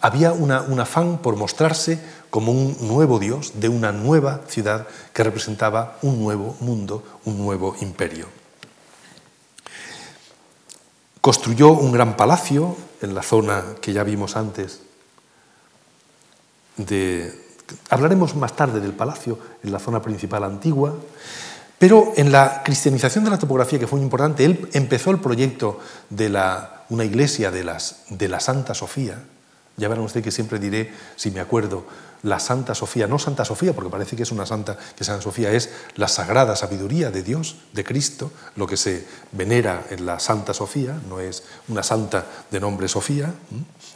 [0.03, 1.99] había un afán por mostrarse
[2.29, 7.77] como un nuevo Dios de una nueva ciudad que representaba un nuevo mundo, un nuevo
[7.81, 8.27] imperio.
[11.23, 14.81] Construyó un gran palacio en la zona que ya vimos antes
[17.91, 20.95] hablaremos más tarde del palacio en la zona principal antigua,
[21.79, 25.81] pero en la cristianización de la topografía, que fue muy importante, él empezó el proyecto
[26.11, 26.29] de
[26.91, 29.21] una iglesia de, las, de la Santa Sofía.
[29.77, 31.85] Ya verán ustedes que siempre diré, si me acuerdo,
[32.23, 35.51] la Santa Sofía, no Santa Sofía, porque parece que es una santa, que Santa Sofía
[35.51, 40.55] es la sagrada sabiduría de Dios, de Cristo, lo que se venera en la Santa
[40.55, 43.35] Sofía, no es una santa de nombre Sofía,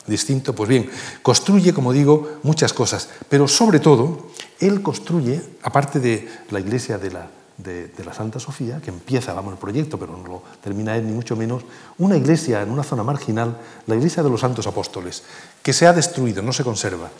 [0.06, 0.54] distinto.
[0.54, 0.90] Pues bien,
[1.22, 4.28] construye, como digo, muchas cosas, pero sobre todo,
[4.60, 9.98] él construye, aparte de la iglesia de la, Santa Sofía, que empieza, vamos, el proyecto,
[9.98, 11.62] pero no lo termina él ni mucho menos,
[11.98, 15.22] una iglesia en una zona marginal, la iglesia de los santos apóstoles,
[15.62, 17.10] que se ha destruido, no se conserva.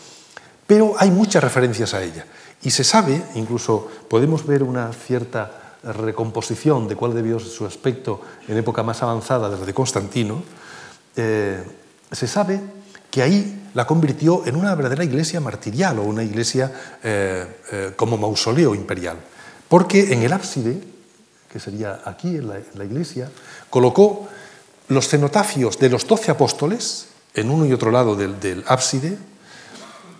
[0.65, 2.25] Pero hay muchas referencias a ella.
[2.61, 8.57] Y se sabe, incluso podemos ver una cierta recomposición de cuál debió su aspecto en
[8.57, 10.41] época más avanzada de la de Constantino,
[11.15, 11.63] eh,
[12.11, 12.61] se sabe
[13.17, 18.15] que ahí la convirtió en una verdadera iglesia martirial o una iglesia eh, eh, como
[18.15, 19.17] mausoleo imperial.
[19.67, 20.77] Porque en el ábside,
[21.51, 23.31] que sería aquí en la, iglesia,
[23.71, 24.27] colocó
[24.89, 29.17] los cenotafios de los doce apóstoles en uno y otro lado del ábside,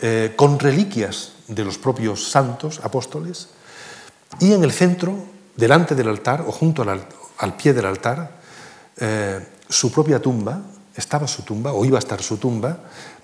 [0.02, 3.50] eh, con reliquias de los propios santos apóstoles,
[4.40, 5.14] y en el centro,
[5.56, 8.32] delante del altar o junto al, pie del altar,
[9.70, 10.64] su propia tumba,
[10.98, 12.78] estaba su tumba, o iba a estar su tumba,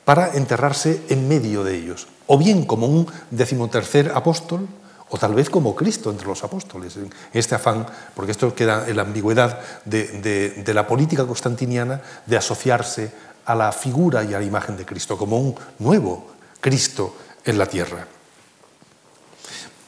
[0.05, 4.67] para enterrarse en medio de ellos, o bien como un decimotercer apóstol,
[5.09, 8.95] o tal vez como Cristo entre los apóstoles, en este afán, porque esto queda en
[8.95, 13.11] la ambigüedad de la política constantiniana de asociarse
[13.45, 16.27] a la figura y a la imagen de Cristo como un nuevo
[16.59, 17.15] Cristo
[17.45, 18.07] en la tierra.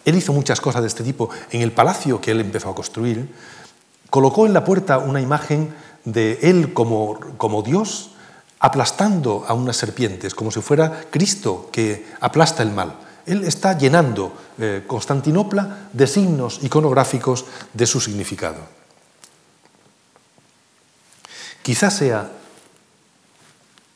[0.03, 1.29] Él hizo muchas cosas de este tipo.
[1.49, 3.33] En el palacio que él empezó a construir,
[4.09, 5.73] colocó en la puerta una imagen
[6.05, 8.11] de él como, como Dios
[8.59, 12.95] aplastando a unas serpientes, como si fuera Cristo que aplasta el mal.
[13.25, 18.61] Él está llenando eh, Constantinopla de signos iconográficos de su significado.
[21.61, 22.29] Quizás sea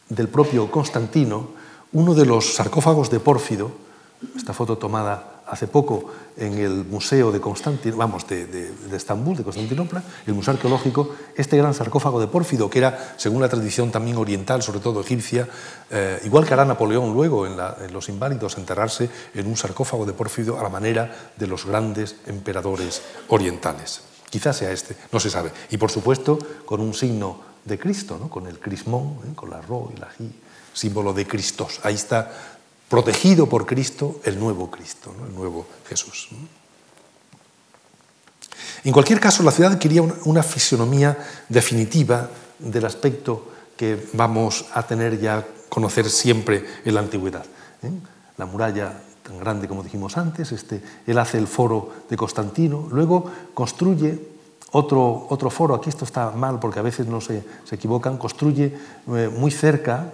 [0.09, 1.49] del propio Constantino
[1.93, 3.71] uno de los sarcófagos de Pórfido,
[4.35, 7.39] esta foto tomada hace poco en el Museo de,
[7.95, 13.15] vamos, de, Estambul, de Constantinopla, el Museo Arqueológico, este gran sarcófago de Pórfido, que era,
[13.17, 15.47] según la tradición también oriental, sobre todo egipcia,
[15.89, 17.57] eh, igual que hará Napoleón luego en,
[17.91, 23.01] los inválidos, enterrarse en un sarcófago de Pórfido a la manera de los grandes emperadores
[23.29, 24.01] orientales.
[24.29, 25.51] Quizás sea este, no se sabe.
[25.71, 28.29] Y por supuesto, con un signo de Cristo, ¿no?
[28.29, 29.33] con el crismón, ¿eh?
[29.35, 30.31] con la ro y la ji
[30.73, 31.67] símbolo de Cristo.
[31.83, 32.31] Ahí está
[32.89, 36.29] protegido por Cristo el nuevo Cristo, el nuevo Jesús.
[38.83, 41.17] En cualquier caso, la ciudad quería una fisionomía
[41.47, 47.45] definitiva del aspecto que vamos a tener ya conocer siempre en la antigüedad.
[47.83, 47.91] ¿eh?
[48.37, 53.29] La muralla tan grande como dijimos antes, este, él hace el foro de Constantino, luego
[53.53, 54.19] construye
[54.71, 58.75] otro, otro foro, aquí esto está mal porque a veces no se, se equivocan, construye
[59.07, 60.13] eh, muy cerca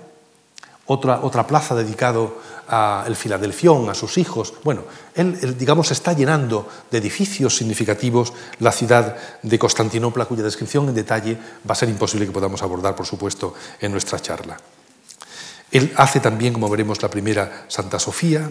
[0.85, 2.35] otra, otra plaza dedicado
[2.67, 4.53] al Filadelfión, a sus hijos.
[4.63, 10.95] Bueno, él, digamos, está llenando de edificios significativos la ciudad de Constantinopla, cuya descripción en
[10.95, 11.37] detalle
[11.67, 14.57] va a ser imposible que podamos abordar, por supuesto, en nuestra charla.
[15.71, 18.49] Él hace también, como veremos, la primera Santa Sofía,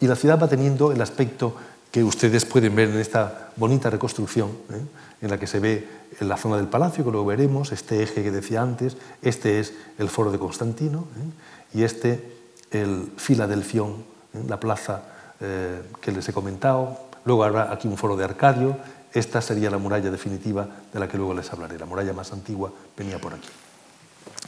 [0.00, 1.56] y la ciudad va teniendo el aspecto
[1.90, 4.80] que ustedes pueden ver en esta bonita reconstrucción, ¿eh?
[5.22, 5.88] en la que se ve
[6.20, 9.72] en la zona del palacio, que luego veremos, este eje que decía antes, este es
[9.98, 11.30] el foro de Constantino, ¿eh?
[11.74, 12.36] Y este
[12.70, 14.04] el Filadelfión,
[14.34, 14.42] ¿eh?
[14.46, 15.02] la plaza
[15.38, 18.76] que les he comentado, luego habrá aquí un foro de Arcadio,
[19.12, 22.72] esta sería la muralla definitiva de la que luego les hablaré, la muralla más antigua
[22.96, 23.48] venía por aquí,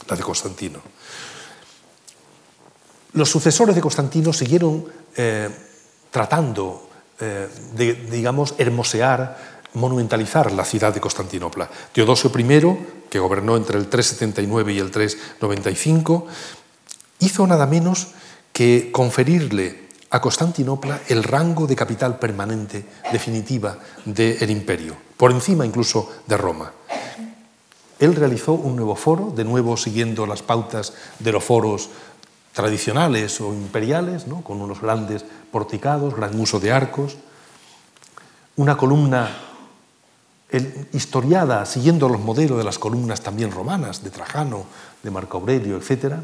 [0.09, 0.81] la de Constantino.
[3.13, 4.83] Los sucesores de Constantino siguieron
[6.11, 9.37] tratando eh, de, digamos, hermosear,
[9.75, 11.69] monumentalizar la ciudad de Constantinopla.
[11.93, 12.77] Teodosio I,
[13.09, 16.27] que gobernó entre el 379 y el 395,
[17.21, 18.09] hizo nada menos
[18.51, 26.11] que conferirle a Constantinopla el rango de capital permanente definitiva del imperio, por encima incluso
[26.27, 26.71] de Roma.
[27.99, 31.89] él realizó un nuevo foro, de nuevo siguiendo las pautas de los foros
[32.51, 34.41] tradicionales o imperiales, ¿no?
[34.41, 37.15] con unos grandes porticados, gran uso de arcos,
[38.57, 39.29] una columna
[40.91, 44.65] historiada siguiendo los modelos de las columnas también romanas, de Trajano,
[45.01, 46.15] de Marco Aurelio, etc.,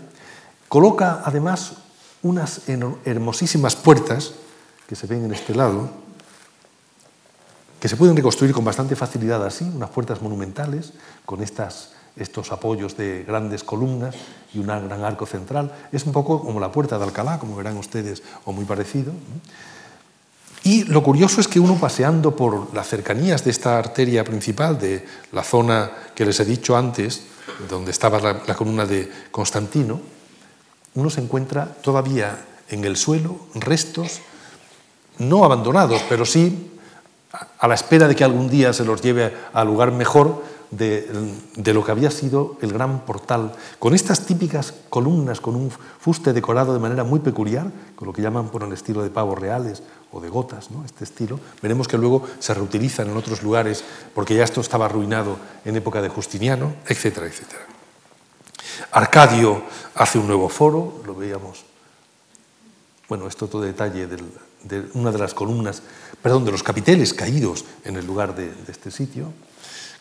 [0.69, 1.73] coloca además
[2.23, 2.61] unas
[3.05, 4.33] hermosísimas puertas
[4.87, 5.89] que se ven en este lado,
[7.79, 10.93] que se pueden reconstruir con bastante facilidad así, unas puertas monumentales
[11.25, 14.15] con estas, estos apoyos de grandes columnas
[14.53, 15.73] y un gran arco central.
[15.91, 19.13] Es un poco como la puerta de Alcalá, como verán ustedes, o muy parecido.
[20.63, 25.05] Y lo curioso es que uno paseando por las cercanías de esta arteria principal, de
[25.31, 27.21] la zona que les he dicho antes,
[27.69, 30.16] donde estaba la, la columna de Constantino,
[30.97, 34.21] uno se encuentra todavía en el suelo restos,
[35.19, 36.71] no abandonados, pero sí
[37.59, 40.41] a la espera de que algún día se los lleve al lugar mejor
[40.71, 41.07] de,
[41.71, 46.73] lo que había sido el gran portal, con estas típicas columnas, con un fuste decorado
[46.73, 50.19] de manera muy peculiar, con lo que llaman por el estilo de pavos reales o
[50.19, 50.83] de gotas, ¿no?
[50.83, 51.39] este estilo.
[51.61, 53.83] Veremos que luego se reutilizan en otros lugares
[54.15, 57.66] porque ya esto estaba arruinado en época de Justiniano, etcétera, etcétera.
[58.91, 59.63] Arcadio
[59.95, 61.65] hace un nuevo foro, lo veíamos.
[63.09, 65.81] Bueno, esto todo detalle de una de las columnas,
[66.21, 69.31] perdón, de los capiteles caídos en el lugar de, este sitio.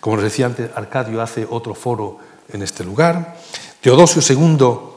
[0.00, 2.18] Como les decía antes, Arcadio hace otro foro
[2.52, 3.36] en este lugar.
[3.80, 4.96] Teodosio II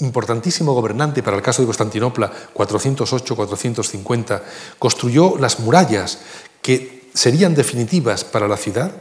[0.00, 4.42] importantísimo gobernante para el caso de Constantinopla, 408-450,
[4.78, 6.18] construyó las murallas
[6.60, 8.92] que serían definitivas para la ciudad.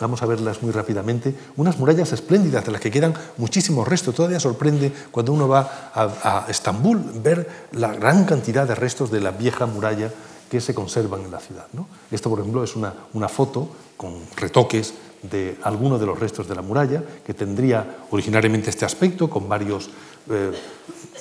[0.00, 1.34] Vamos a verlas muy rápidamente.
[1.56, 4.14] Unas murallas espléndidas de las que quedan muchísimos restos.
[4.14, 9.30] Todavía sorprende cuando uno va a, Estambul ver la gran cantidad de restos de la
[9.30, 10.10] vieja muralla
[10.50, 11.66] que se conservan en la ciudad.
[12.10, 16.62] Esto, por ejemplo, es una, foto con retoques de alguno de los restos de la
[16.62, 19.88] muralla, que tendría originariamente este aspecto, con varios
[20.28, 20.50] eh,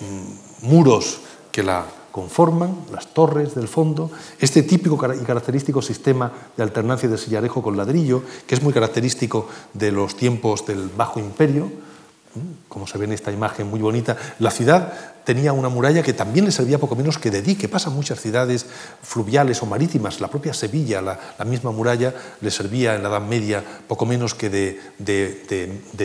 [0.02, 6.64] mm, muros que la conforman, las torres del fondo, este típico y característico sistema de
[6.64, 11.72] alternancia de sillarejo con ladrillo, que es muy característico de los tiempos del Bajo Imperio,
[12.68, 16.46] como se ve en esta imagen muy bonita, la ciudad tenía una muralla que también
[16.46, 17.68] le servía poco menos que de dique.
[17.68, 18.66] Pasa en muchas ciudades
[19.02, 20.20] fluviales o marítimas.
[20.20, 24.50] La propia Sevilla, la, misma muralla, le servía en la Edad Media poco menos que
[24.50, 24.80] de,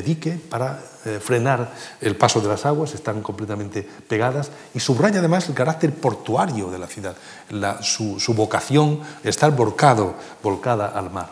[0.02, 2.94] dique para eh, frenar el paso de las aguas.
[2.94, 7.16] Están completamente pegadas y subraya además el carácter portuario de la ciudad,
[7.80, 11.30] su, su, vocación, estar volcado, volcada al mar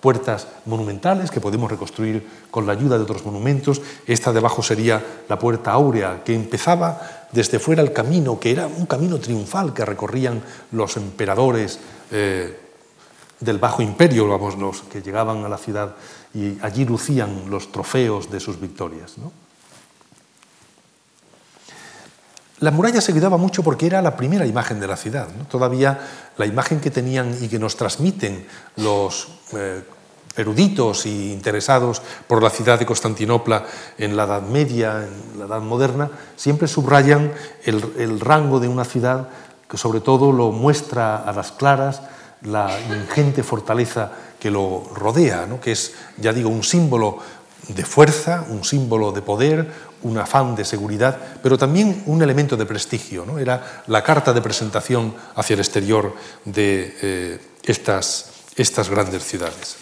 [0.00, 3.80] puertas monumentales que podemos reconstruir con la ayuda de otros monumentos.
[4.06, 7.00] Esta debajo sería la puerta áurea, que empezaba
[7.32, 10.42] desde fuera el camino, que era un camino triunfal que recorrían
[10.72, 11.78] los emperadores
[12.10, 12.58] eh,
[13.40, 15.94] del Bajo Imperio, vamos, los que llegaban a la ciudad
[16.34, 19.14] y allí lucían los trofeos de sus victorias.
[22.60, 25.28] La muralla se cuidaba mucho porque era la primera imagen de la ciudad.
[25.48, 25.98] Todavía
[26.36, 28.46] la imagen que tenían y que nos transmiten
[28.76, 29.82] los eh,
[30.36, 33.64] eruditos e interesados por la ciudad de Constantinopla
[33.96, 37.32] en la Edad Media, en la Edad Moderna, siempre subrayan
[37.64, 39.28] el, rango de una ciudad
[39.68, 42.02] que sobre todo lo muestra a las claras
[42.42, 47.18] la ingente fortaleza que lo rodea, que es, ya digo, un símbolo
[47.68, 49.70] de fuerza, un símbolo de poder,
[50.02, 53.24] un afán de seguridad, pero también un elemento de prestigio.
[53.26, 53.38] ¿no?
[53.38, 59.76] Era la carta de presentación hacia el exterior de eh, estas, estas grandes ciudades.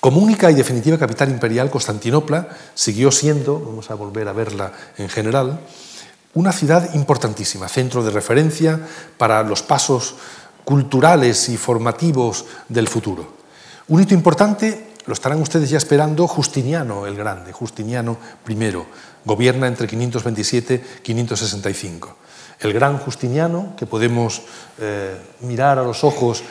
[0.00, 5.10] Como única y definitiva capital imperial, Constantinopla siguió siendo, vamos a volver a verla en
[5.10, 5.60] general,
[6.32, 8.80] una ciudad importantísima, centro de referencia
[9.18, 10.14] para los pasos
[10.64, 13.34] culturales y formativos del futuro.
[13.88, 18.16] Un hito importante lo estarán ustedes ya esperando Justiniano el Grande, Justiniano
[18.48, 18.72] I,
[19.24, 22.16] gobierna entre 527 y 565.
[22.60, 24.42] El gran Justiniano, que podemos
[24.78, 26.42] eh, mirar a los ojos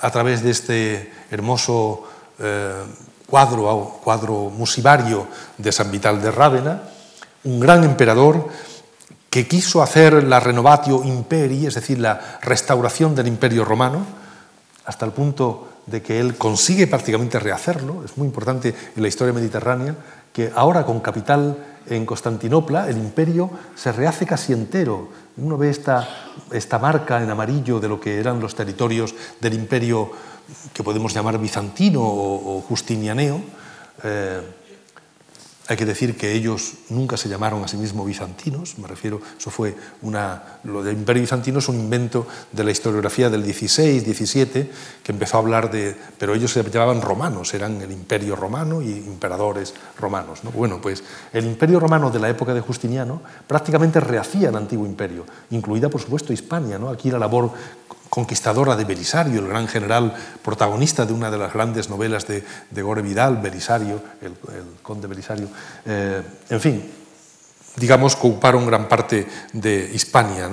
[0.00, 2.04] a través de este hermoso
[2.38, 2.84] eh,
[3.26, 5.26] cuadro, cuadro musivario
[5.58, 6.82] de San Vital de Rávena,
[7.44, 8.48] un gran emperador
[9.28, 14.06] que quiso hacer la renovatio imperi, es decir, la restauración del imperio romano,
[14.88, 19.34] hasta el punto de que él consigue prácticamente rehacerlo, es muy importante en la historia
[19.34, 19.94] mediterránea,
[20.32, 25.10] que ahora con capital en Constantinopla el imperio se rehace casi entero.
[25.36, 26.08] Uno ve esta,
[26.50, 30.10] esta marca en amarillo de lo que eran los territorios del imperio
[30.72, 33.42] que podemos llamar bizantino o, justinianeo.
[34.04, 34.40] Eh,
[35.70, 39.50] Hay que decir que ellos nunca se llamaron a sí mismos bizantinos, me refiero, eso
[39.50, 44.70] fue una, lo del imperio bizantino es un invento de la historiografía del 16, 17,
[45.02, 48.88] que empezó a hablar de, pero ellos se llamaban romanos, eran el imperio romano y
[48.88, 50.42] imperadores romanos.
[50.42, 50.52] ¿no?
[50.52, 51.04] Bueno, pues
[51.34, 56.00] el imperio romano de la época de Justiniano prácticamente rehacía el antiguo imperio, incluida por
[56.00, 56.88] supuesto Hispania, ¿no?
[56.88, 57.52] aquí la labor
[58.08, 62.42] conquistadora de Belisario, el gran general protagonista de una de las grandes novelas de,
[62.82, 64.34] Gore Vidal, Belisario, el,
[64.82, 65.48] conde Belisario.
[65.84, 66.92] Eh, en fin,
[67.76, 70.50] digamos que ocuparon gran parte de Hispania.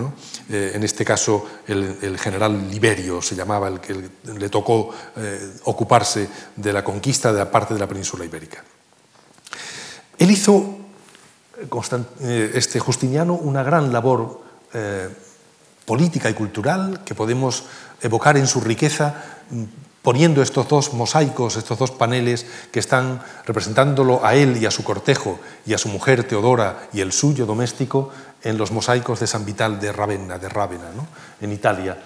[0.49, 6.29] Eh, en este caso, el, general Liberio se llamaba, el que le tocó eh, ocuparse
[6.55, 8.63] de la conquista de la parte de la península ibérica.
[10.17, 10.77] Él hizo,
[12.29, 14.43] este Justiniano, una gran labor
[15.85, 17.63] política y cultural que podemos
[18.01, 19.23] evocar en su riqueza
[20.05, 24.83] poniendo estos dos mosaicos, estos dos paneles que están representándolo a él y a su
[24.83, 28.11] cortejo y a su mujer Teodora y el suyo doméstico
[28.43, 30.91] en los mosaicos de San Vital de Ravenna, de Rávena,
[31.41, 31.97] en Italia.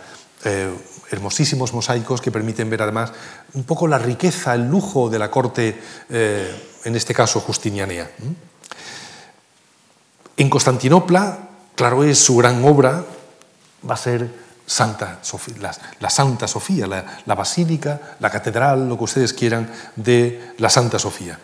[0.46, 0.72] Eh,
[1.12, 3.12] hermosísimos mosaicos que permiten ver además
[3.54, 5.78] un poco la riqueza, el lujo de la corte,
[6.10, 8.10] eh, en este caso justinianea.
[10.38, 13.04] En Constantinopla, claro es su gran obra,
[13.88, 14.30] va a ser
[14.70, 20.70] Santa Sofía, la, Santa Sofía, la, basílica, la catedral, lo que ustedes quieran, de la
[20.70, 21.40] Santa Sofía.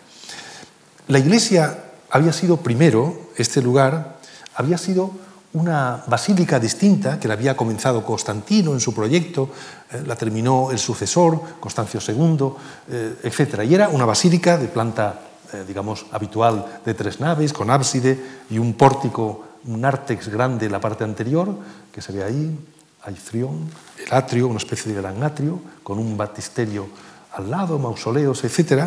[1.08, 1.76] La iglesia
[2.10, 4.18] había sido primero, este lugar,
[4.54, 5.10] había sido
[5.54, 9.50] una basílica distinta que la había comenzado Constantino en su proyecto,
[9.90, 12.52] eh, la terminó el sucesor, Constancio II,
[12.90, 13.64] eh, etc.
[13.68, 15.20] Y era una basílica de planta,
[15.52, 18.18] eh, digamos, habitual de tres naves, con ábside
[18.50, 21.48] y un pórtico un nártex grande en la parte anterior,
[21.92, 22.58] que se ve ahí,
[23.02, 23.68] aistrión,
[24.04, 26.88] el atrio, una especie de gran atrio, con un batisterio
[27.32, 28.84] al lado, mausoleos, etc.,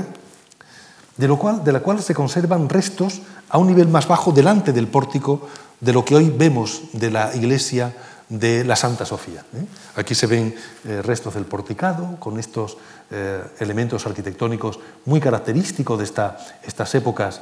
[1.17, 4.71] de, lo cual, de la cual se conservan restos a un nivel más bajo delante
[4.71, 5.47] del pórtico
[5.79, 7.93] de lo que hoy vemos de la iglesia
[8.29, 9.43] de la Santa Sofía.
[9.55, 9.65] ¿eh?
[9.95, 10.55] Aquí se ven
[10.85, 12.77] eh, restos del porticado con estos
[13.11, 17.41] eh, elementos arquitectónicos muy característicos de esta, estas épocas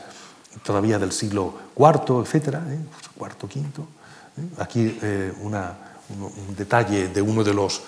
[0.64, 2.80] todavía del siglo IV, etcétera, ¿eh?
[3.18, 3.88] cuarto, quinto.
[4.38, 4.48] ¿eh?
[4.60, 5.56] Aquí eh, un,
[6.56, 7.82] detalle de uno de los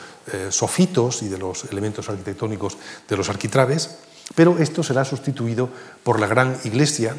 [0.49, 3.97] sofitos y de los elementos arquitectónicos de los arquitraves,
[4.35, 5.69] pero esto será sustituido
[6.03, 7.15] por la gran iglesia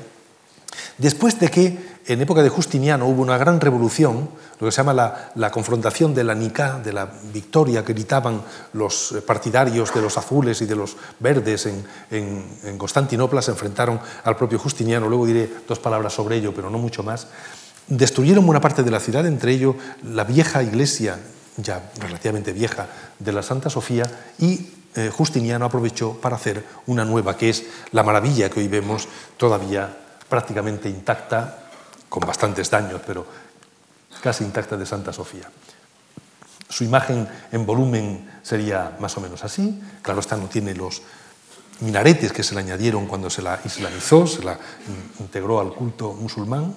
[0.98, 5.30] Después de que en época de Justiniano hubo una gran revolución, lo que se llama
[5.34, 8.42] la, confrontación de la Nicá, de la victoria que gritaban
[8.72, 11.66] los partidarios de los azules y de los verdes
[12.10, 16.78] en, Constantinopla, se enfrentaron al propio Justiniano, luego diré dos palabras sobre ello, pero no
[16.78, 17.28] mucho más,
[17.86, 21.18] destruyeron buena parte de la ciudad, entre ello la vieja iglesia,
[21.56, 27.36] ya relativamente vieja, de la Santa Sofía, y eh, Justiniano aprovechó para hacer una nueva,
[27.36, 29.96] que es la maravilla que hoy vemos todavía
[30.30, 31.58] prácticamente intacta,
[32.08, 33.26] con bastantes daños, pero
[34.22, 35.50] casi intacta de Santa Sofía.
[36.68, 39.82] Su imagen en volumen sería más o menos así.
[40.02, 41.02] Claro, esta no tiene los
[41.80, 44.56] minaretes que se le añadieron cuando se la islamizó, se la
[45.18, 46.74] integró al culto musulmán.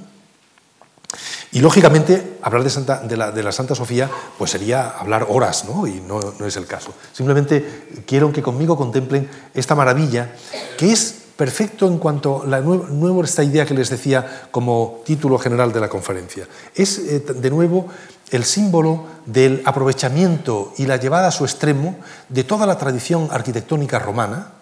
[1.51, 5.86] Y lógicamente, hablar de, Santa, de, la, Santa Sofía pues sería hablar horas, ¿no?
[5.86, 6.91] y no, no es el caso.
[7.12, 10.34] Simplemente quiero que conmigo contemplen esta maravilla
[10.78, 15.38] que es perfecto en cuanto a la nueva, esta idea que les decía como título
[15.38, 16.48] general de la conferencia.
[16.76, 17.88] Es, eh, de nuevo,
[18.32, 21.98] el símbolo del aprovechamiento y la llevada a su extremo
[22.30, 24.54] de toda la tradición arquitectónica romana,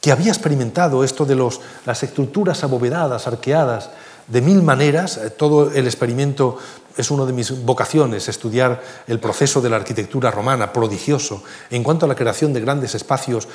[0.00, 3.90] que había experimentado esto de los, las estructuras abovedadas, arqueadas,
[4.26, 5.18] de mil maneras.
[5.18, 6.56] Eh, todo el experimento
[6.96, 12.06] es una de mis vocaciones, estudiar el proceso de la arquitectura romana, prodigioso, en cuanto
[12.06, 13.48] a la creación de grandes espacios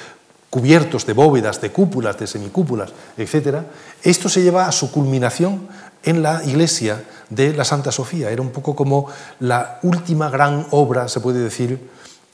[0.56, 3.60] cubiertos de bóvedas, de cúpulas, de semicúpulas, etc.,
[4.02, 5.68] esto se lleva a su culminación
[6.02, 8.32] en la iglesia de la Santa Sofía.
[8.32, 9.10] Era un poco como
[9.42, 11.90] la última gran obra, se puede decir,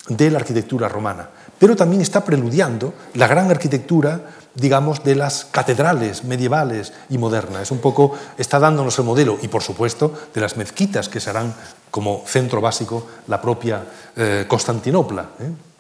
[0.08, 1.30] de la arquitectura romana.
[1.58, 4.22] Pero también está preludiando la gran arquitectura,
[4.54, 7.64] digamos, de las catedrales medievales y modernas.
[7.64, 11.56] Es un poco, está dándonos el modelo, y por supuesto, de las mezquitas que serán
[11.90, 13.84] como centro básico la propia
[14.16, 15.26] eh, Constantinopla.
[15.40, 15.72] ¿eh?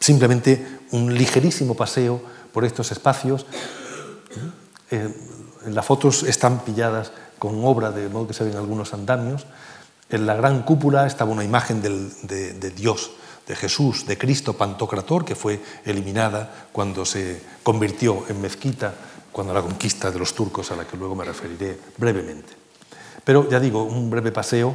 [0.00, 2.20] simplemente un ligerísimo paseo
[2.52, 3.46] por estos espacios.
[4.90, 5.14] Eh,
[5.66, 9.46] las fotos están pilladas con obra, de modo que se ven algunos andamios.
[10.10, 13.10] En la gran cúpula estaba una imagen de, Dios,
[13.46, 18.94] de Jesús, de Cristo Pantocrator, que fue eliminada cuando se convirtió en mezquita,
[19.30, 22.54] cuando la conquista de los turcos, a la que luego me referiré brevemente.
[23.22, 24.74] Pero ya digo, un breve paseo.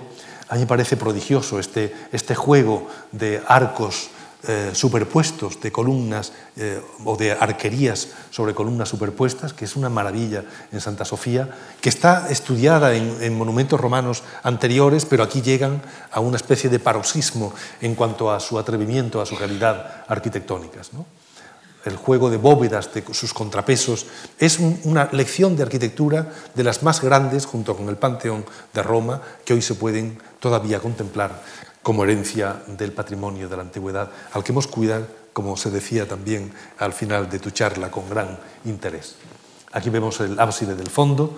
[0.49, 4.09] A mí me parece prodigioso este, este juego de arcos
[4.45, 10.43] eh, superpuestos de columnas eh, o de arquerías sobre columnas superpuestas, que es una maravilla
[10.69, 11.47] en Santa Sofía,
[11.79, 15.81] que está estudiada en, monumentos romanos anteriores, pero aquí llegan
[16.11, 20.91] a una especie de paroxismo en cuanto a su atrevimiento, a su calidad arquitectónicas.
[21.85, 24.07] El juego de bóvedas, de sus contrapesos,
[24.39, 29.21] es una lección de arquitectura de las más grandes, junto con el Panteón de Roma,
[29.45, 31.41] que hoy se pueden todavía contemplar
[31.83, 36.51] como herencia del patrimonio de la antigüedad, al que hemos cuidado, como se decía también
[36.79, 39.15] al final de tu charla, con gran interés.
[39.73, 41.37] Aquí vemos el ábside del fondo,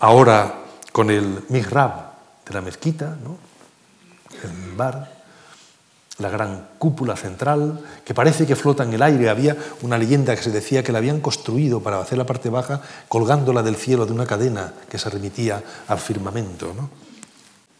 [0.00, 0.60] ahora
[0.92, 2.12] con el mihrab
[2.46, 3.16] de la mezquita,
[4.42, 5.22] el bar,
[6.18, 9.28] la gran cúpula central, que parece que flota en el aire.
[9.28, 12.80] Había una leyenda que se decía que la habían construido para hacer la parte baja
[13.08, 16.72] colgándola del cielo de una cadena que se remitía al firmamento.
[16.74, 17.11] ¿no?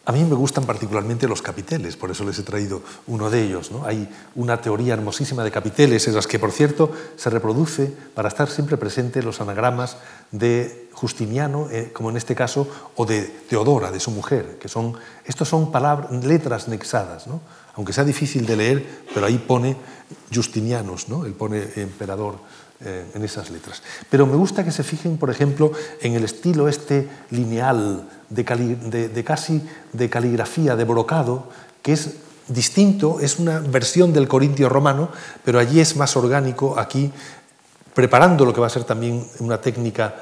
[0.04, 3.70] A mí me gustan particularmente los capiteles, por eso les he traído uno de ellos.
[3.84, 8.50] Hay una teoría hermosísima de capiteles, en las que, por cierto, se reproduce para estar
[8.50, 9.98] siempre presente los anagramas
[10.32, 14.94] de Justiniano, eh, como en este caso, o de Teodora, de su mujer, que son,
[15.24, 17.40] estos son palabras, letras nexadas, ¿no?
[17.74, 19.76] aunque sea difícil de leer, pero ahí pone
[20.34, 21.24] Justinianos, ¿no?
[21.24, 22.38] él pone emperador
[22.84, 23.82] eh, en esas letras.
[24.10, 29.62] Pero me gusta que se fijen, por ejemplo, en el estilo este lineal, de, casi
[29.92, 31.48] de caligrafía, de brocado,
[31.82, 32.16] que es
[32.48, 35.10] distinto, es una versión del corintio romano,
[35.44, 37.12] pero allí es más orgánico, aquí
[37.94, 40.14] preparando lo que va a ser también una técnica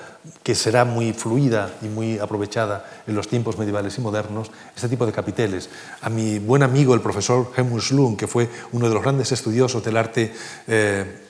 [0.42, 5.06] que será muy fluida y muy aprovechada en los tiempos medievales y modernos, este tipo
[5.06, 5.70] de capiteles.
[6.02, 9.82] A mi buen amigo, el profesor Helmut Schlum, que fue uno de los grandes estudiosos
[9.82, 10.34] del arte
[10.66, 11.29] eh,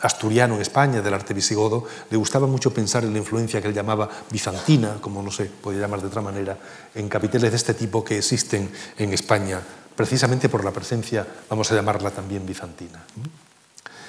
[0.00, 3.74] asturiano en España, del arte visigodo, le gustaba mucho pensar en la influencia que él
[3.74, 6.58] llamaba bizantina, como no sé, podría llamar de otra manera,
[6.94, 9.60] en capiteles de este tipo que existen en España,
[9.96, 13.02] precisamente por la presencia, vamos a llamarla también bizantina.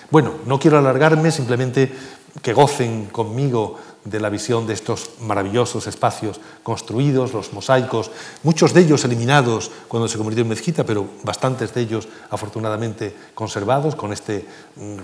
[0.09, 1.91] Bueno, no quiero alargarme, simplemente
[2.41, 8.11] que gocen conmigo de la visión de estos maravillosos espacios construidos, los mosaicos,
[8.43, 13.95] muchos de ellos eliminados cuando se convirtió en mezquita, pero bastantes de ellos afortunadamente conservados
[13.95, 14.45] con este
[14.75, 14.97] mm,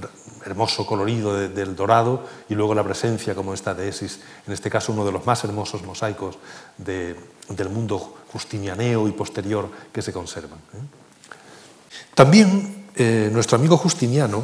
[0.45, 4.91] hermoso colorido del dorado y luego la presencia como esta de Esis, en este caso
[4.91, 6.37] uno de los más hermosos mosaicos
[6.77, 10.59] del mundo justinianeo y posterior que se conservan.
[10.73, 10.81] ¿eh?
[12.13, 14.43] También eh, nuestro amigo Justiniano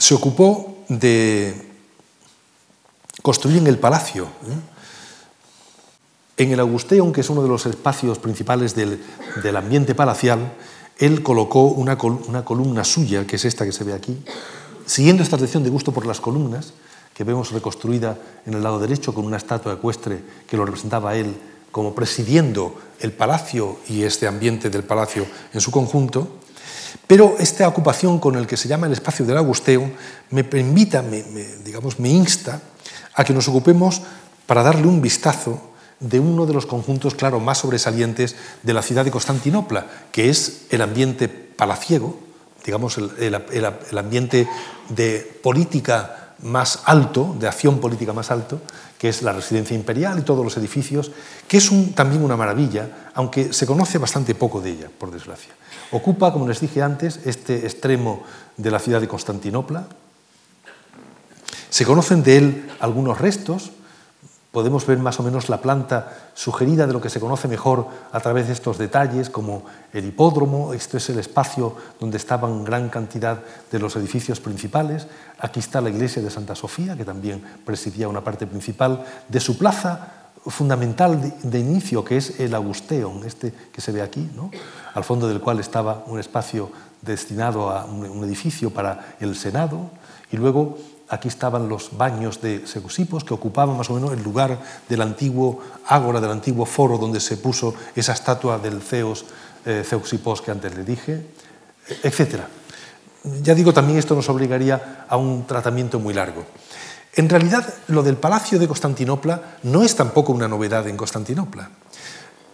[0.00, 1.54] se ocupó de
[3.20, 4.24] construir en el palacio.
[4.24, 4.60] ¿eh?
[6.38, 8.98] En el Augusteum, que es uno de los espacios principales del,
[9.56, 10.54] ambiente palacial,
[10.98, 14.16] él colocó una, una, columna suya, que es esta que se ve aquí,
[14.86, 16.72] siguiendo esta tradición de gusto por las columnas,
[17.12, 21.16] que vemos reconstruida en el lado derecho con una estatua ecuestre que lo representaba a
[21.16, 21.36] él
[21.70, 26.39] como presidiendo el palacio y este ambiente del palacio en su conjunto,
[27.06, 29.90] pero esta ocupación con el que se llama el espacio del Agusteo
[30.30, 31.02] me invita,
[31.64, 32.60] digamos, me insta
[33.14, 34.02] a que nos ocupemos
[34.46, 35.60] para darle un vistazo
[36.00, 40.66] de uno de los conjuntos, claro, más sobresalientes de la ciudad de Constantinopla, que es
[40.70, 42.18] el ambiente palaciego,
[42.64, 44.48] digamos, el ambiente
[44.88, 48.60] de política más alto, de acción política más alto,
[48.98, 51.10] que es la residencia imperial y todos los edificios,
[51.48, 55.52] que es también una maravilla, aunque se conoce bastante poco de ella, por desgracia.
[55.92, 58.22] Ocupa, como les dije antes, este extremo
[58.56, 59.86] de la ciudad de Constantinopla.
[61.68, 63.72] Se conocen de él algunos restos,
[64.52, 68.20] podemos ver más o menos la planta sugerida de lo que se conoce mejor a
[68.20, 73.38] través de estos detalles, como el hipódromo, esto es el espacio donde estaban gran cantidad
[73.70, 75.06] de los edificios principales,
[75.38, 79.58] aquí está la iglesia de Santa Sofía, que también presidía una parte principal de su
[79.58, 84.28] plaza fundamental de, inicio, que es el Augusteum, este que se ve aquí,
[84.94, 86.70] al fondo del cual estaba un espacio
[87.02, 89.90] destinado a un edificio para el Senado,
[90.32, 90.78] y luego
[91.10, 94.56] Aquí estaban los baños de Segusipos, que ocupaban más o menos el lugar
[94.88, 99.24] del antiguo ágora, del antiguo foro donde se puso esa estatua del Zeus
[99.66, 101.26] eh, que antes le dije,
[102.04, 102.46] etc.
[103.42, 106.46] Ya digo, también esto nos obligaría a un tratamiento muy largo.
[107.14, 111.70] En realidad, lo del Palacio de Constantinopla no es tampoco una novedad en Constantinopla.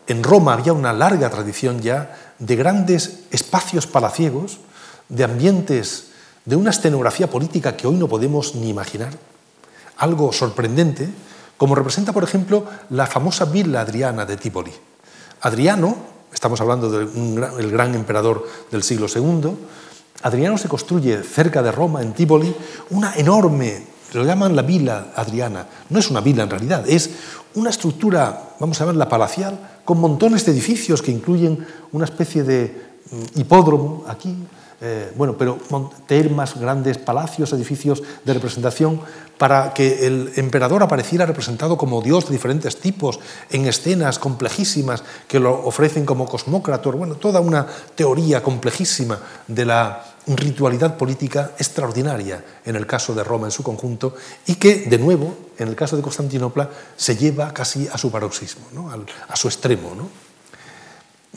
[0.07, 4.59] En Roma había una larga tradición ya de grandes espacios palaciegos,
[5.09, 6.09] de ambientes
[6.45, 9.13] de una escenografía política que hoy no podemos ni imaginar,
[9.99, 11.09] algo sorprendente,
[11.57, 14.73] como representa, por ejemplo, la famosa Villa Adriana de Tívoli.
[15.41, 15.97] Adriano,
[16.33, 19.51] estamos hablando del gran emperador del siglo II,
[20.23, 22.55] Adriano se construye cerca de Roma, en Tívoli,
[22.91, 25.67] una enorme lo llaman la vila adriana.
[25.91, 27.11] No es una vila en realidad, es
[27.55, 32.99] una estructura, vamos a llamarla palacial, con montones de edificios que incluyen una especie de
[33.11, 34.37] mm, hipódromo aquí,
[34.79, 35.59] eh, bueno, pero
[36.07, 39.01] termas, grandes palacios, edificios de representación,
[39.39, 43.19] para que el emperador apareciera representado como dios de diferentes tipos,
[43.51, 50.16] en escenas complejísimas que lo ofrecen como cosmócrator, bueno, toda una teoría complejísima de la
[50.27, 54.15] ritualidad política extraordinaria en el caso de Roma en su conjunto
[54.47, 58.91] y que, de nuevo, en el caso de Constantinopla, se lleva casi a su paroxismo,
[59.29, 59.95] a su extremo.
[59.95, 60.09] ¿no?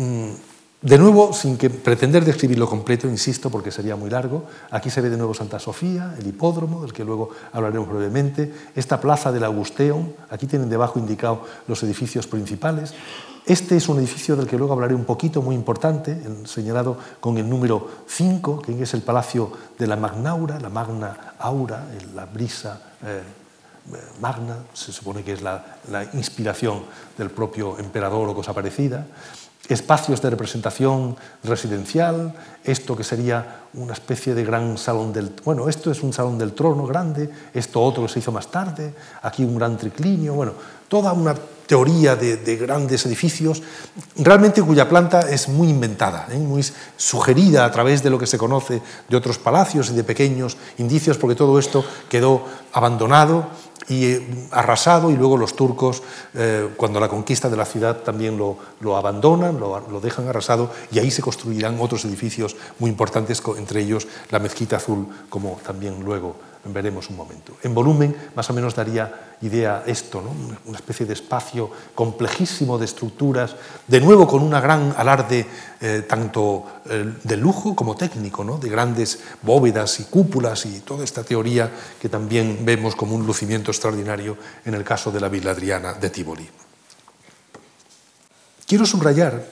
[0.04, 0.34] Mm,
[0.82, 5.18] de nuevo, sin pretender describirlo completo, insisto, porque sería muy largo, aquí se ve de
[5.18, 10.48] nuevo Santa Sofía, el hipódromo, del que luego hablaremos brevemente, esta plaza del Augusteum, aquí
[10.48, 12.94] tienen debajo indicado los edificios principales.
[13.46, 17.50] Este es un edificio del que luego hablaré un poquito, muy importante, señalado con el
[17.50, 23.22] número 5, que es el Palacio de la Magnaura, la Magna Aura, la brisa eh,
[24.22, 25.64] magna, se supone que es la,
[26.14, 26.84] inspiración
[27.18, 29.06] del propio emperador o cosa parecida.
[29.68, 32.34] Espacios de representación residencial,
[32.64, 35.34] esto que sería una especie de gran salón del...
[35.46, 39.44] Bueno, esto es un salón del trono grande, esto otro se hizo más tarde, aquí
[39.44, 40.54] un gran triclinio, bueno,
[40.90, 41.36] toda una
[41.70, 43.62] teoría de, grandes edificios,
[44.18, 46.38] realmente cuya planta es muy inventada, ¿eh?
[46.38, 46.66] muy
[46.98, 51.20] sugerida a través de lo que se conoce de otros palacios y de pequeños indicios,
[51.20, 53.50] porque todo esto quedó abandonado
[53.88, 56.02] y eh, arrasado y luego los turcos,
[56.34, 60.72] eh, cuando la conquista de la ciudad, también lo, lo abandonan, lo, lo, dejan arrasado
[60.92, 66.04] y ahí se construirán otros edificios muy importantes, entre ellos la mezquita azul, como también
[66.04, 67.54] luego veremos un momento.
[67.64, 70.32] En volumen, más o menos daría idea esto, ¿no?
[70.66, 73.56] una especie de espacio complejísimo de estructuras,
[73.88, 75.46] de nuevo con una gran alarde
[75.80, 78.58] eh, tanto eh, de lujo como técnico, ¿no?
[78.58, 83.72] de grandes bóvedas y cúpulas y toda esta teoría que también vemos como un lucimiento
[83.72, 86.50] extraordinario en el caso de la Villa Adriana de Tivoli.
[88.68, 89.44] Quiero subrayar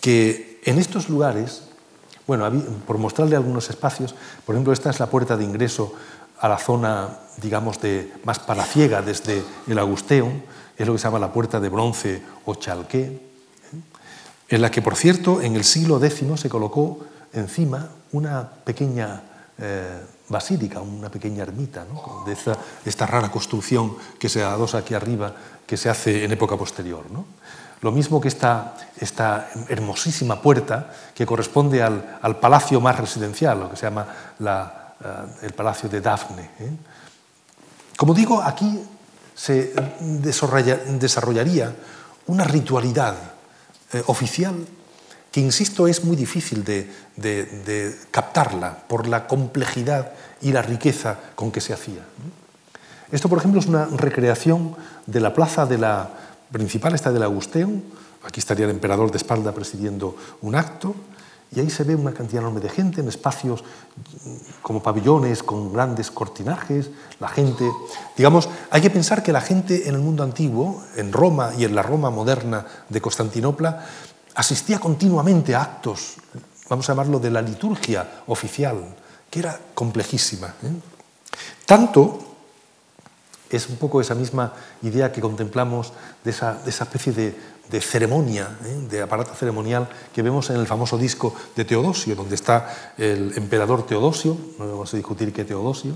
[0.00, 1.62] que en estos lugares,
[2.26, 2.50] bueno,
[2.86, 5.94] por mostrarle algunos espacios, por ejemplo, esta es la puerta de ingreso
[6.40, 10.40] a la zona, digamos, de más palaciega desde el Augusteum,
[10.76, 13.20] es lo que se llama la puerta de bronce o chalqué, ¿eh?
[14.48, 17.00] en la que, por cierto, en el siglo X se colocó
[17.34, 19.22] encima una pequeña
[19.58, 21.84] eh, basílica, una pequeña ermita,
[22.24, 22.32] de
[22.86, 25.34] esta, rara construcción que se adosa aquí arriba,
[25.66, 27.04] que se hace en época posterior.
[27.82, 33.70] Lo mismo que esta, esta hermosísima puerta que corresponde al, al, palacio más residencial, lo
[33.70, 34.06] que se llama
[34.38, 34.79] la,
[35.42, 36.50] el Palacio de Dafne.
[36.58, 36.70] ¿eh?
[37.96, 38.80] Como digo, aquí
[39.34, 41.74] se desarrollaría
[42.26, 43.14] una ritualidad
[43.92, 44.54] eh, oficial
[45.32, 51.60] que, insisto, es muy difícil de, captarla por la complejidad y la riqueza con que
[51.60, 52.02] se hacía.
[53.12, 54.76] Esto, por ejemplo, es una recreación
[55.06, 56.10] de la plaza de la
[56.52, 57.80] principal, esta del Augusteum.
[58.24, 60.94] Aquí estaría el emperador de espalda presidiendo un acto.
[61.52, 63.64] Y ahí se ve una cantidad enorme de gente en espacios
[64.62, 67.68] como pabellones con grandes cortinajes, la gente,
[68.16, 71.74] digamos, hay que pensar que la gente en el mundo antiguo, en Roma y en
[71.74, 73.84] la Roma moderna de Constantinopla,
[74.34, 76.14] asistía continuamente a actos,
[76.68, 78.94] vamos a llamarlo de la liturgia oficial,
[79.28, 80.48] que era complejísima.
[80.62, 80.70] ¿eh?
[81.66, 82.18] Tanto
[83.50, 85.92] es un poco esa misma idea que contemplamos
[86.22, 87.36] de esa, de esa especie de
[87.70, 88.86] de ceremonia, ¿eh?
[88.90, 93.86] de aparato ceremonial que vemos en el famoso disco de Teodosio, donde está el emperador
[93.86, 95.94] Teodosio, no vamos a discutir qué Teodosio,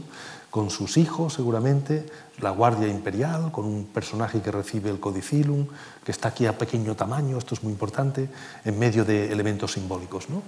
[0.50, 2.06] con sus hijos seguramente,
[2.38, 5.66] la guardia imperial, con un personaje que recibe el codicilum,
[6.04, 8.28] que está aquí a pequeño tamaño, esto es muy importante,
[8.64, 10.30] en medio de elementos simbólicos.
[10.30, 10.42] ¿no?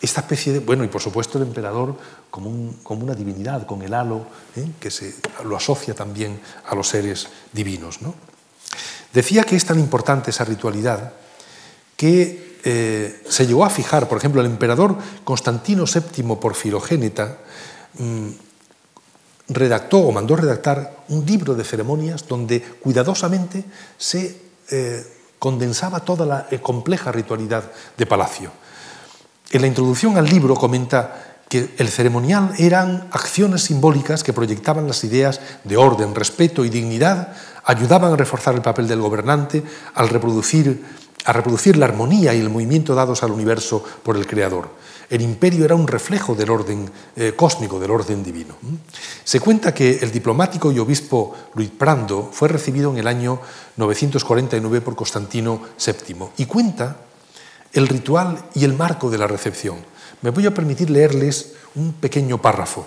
[0.00, 1.94] Esta especie de, bueno, y por supuesto el emperador
[2.30, 4.24] como, como una divinidad, con el halo,
[4.56, 4.66] ¿eh?
[4.80, 8.00] que se lo asocia también a los seres divinos.
[8.00, 8.14] ¿no?
[9.14, 11.12] Decía que es tan importante esa ritualidad
[11.96, 17.38] que eh, se llegó a fijar, por ejemplo, el emperador Constantino VII por Filogéneta
[17.96, 18.28] mm,
[19.50, 23.64] redactó o mandó redactar un libro de ceremonias donde cuidadosamente
[23.96, 24.40] se
[24.70, 25.06] eh,
[25.38, 28.50] condensaba toda la eh, compleja ritualidad de palacio.
[29.52, 35.04] En la introducción al libro comenta que el ceremonial eran acciones simbólicas que proyectaban las
[35.04, 39.62] ideas de orden, respeto y dignidad ayudaban a reforzar el papel del gobernante
[39.94, 40.84] al reproducir,
[41.24, 44.68] a reproducir la armonía y el movimiento dados al universo por el Creador.
[45.10, 48.54] El imperio era un reflejo del orden eh, cósmico, del orden divino.
[49.22, 53.40] Se cuenta que el diplomático y obispo Luis Prando fue recibido en el año
[53.76, 56.96] 949 por Constantino VII y cuenta
[57.72, 59.76] el ritual y el marco de la recepción.
[60.22, 62.86] Me voy a permitir leerles un pequeño párrafo.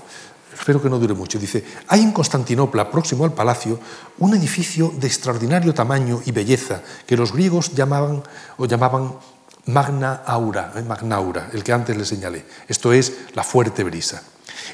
[0.57, 3.79] Espero que no dure mucho, dice, hay en Constantinopla, próximo al palacio,
[4.19, 8.23] un edificio de extraordinario tamaño y belleza que los griegos llamaban
[8.57, 9.13] o llamaban
[9.67, 12.45] Magna Aura, eh, Magnaura, el que antes le señalé.
[12.67, 14.23] Esto es la fuerte brisa.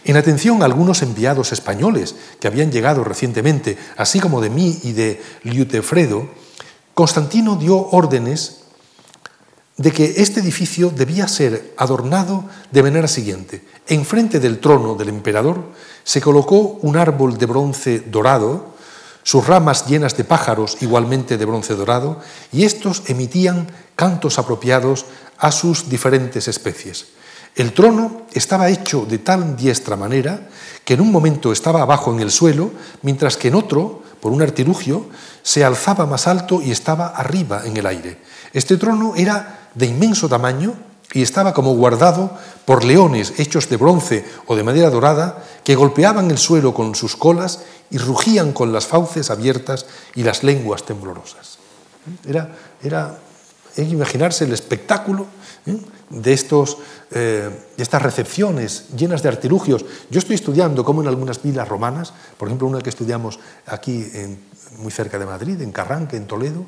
[0.06, 4.94] En atención a algunos enviados españoles que habían llegado recientemente, así como de mí y
[4.94, 6.30] de Liutefredo,
[6.94, 8.63] Constantino dio órdenes
[9.78, 13.64] de que este edificio debía ser adornado de manera siguiente.
[13.88, 15.64] Enfrente del trono del emperador
[16.04, 18.74] se colocó un árbol de bronce dorado,
[19.24, 22.20] sus ramas llenas de pájaros igualmente de bronce dorado,
[22.52, 25.06] y estos emitían cantos apropiados
[25.38, 27.08] a sus diferentes especies.
[27.56, 30.50] El trono estaba hecho de tal diestra manera
[30.84, 32.72] que en un momento estaba abajo en el suelo,
[33.02, 35.08] mientras que en otro, por un artilugio,
[35.44, 38.18] se alzaba más alto y estaba arriba en el aire.
[38.54, 40.74] Este trono era de inmenso tamaño
[41.14, 42.32] y estaba como guardado
[42.66, 47.16] por leones hechos de bronce o de madera dorada que golpeaban el suelo con sus
[47.16, 51.60] colas y rugían con las fauces abiertas y las lenguas temblorosas.
[52.26, 52.50] Era,
[52.82, 53.20] era
[53.78, 55.28] hay que imaginarse el espectáculo
[55.66, 55.78] ¿eh?
[56.10, 56.78] de, estos,
[57.12, 59.86] eh, de estas recepciones llenas de artilugios.
[60.10, 64.06] Yo estoy estudiando cómo en algunas vilas romanas, por ejemplo una que estudiamos aquí
[64.78, 66.66] muy cerca de Madrid, en Carranque, en Toledo,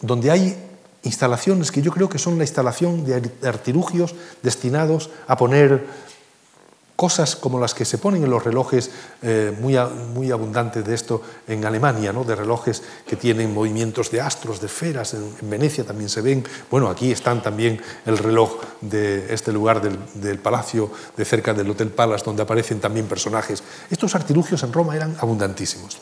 [0.00, 0.71] donde hay
[1.02, 5.84] instalaciones que yo creo que son la instalación de artilugios destinados a poner
[7.02, 8.88] cosas como las que se ponen en los relojes
[9.22, 9.76] eh, muy,
[10.14, 12.22] muy abundantes de esto en Alemania, ¿no?
[12.22, 16.88] de relojes que tienen movimientos de astros, de esferas, en, Venecia también se ven, bueno,
[16.88, 22.24] aquí están también el reloj de este lugar del, palacio de cerca del Hotel Palace,
[22.24, 23.64] donde aparecen también personajes.
[23.90, 25.98] Estos artilugios en Roma eran abundantísimos.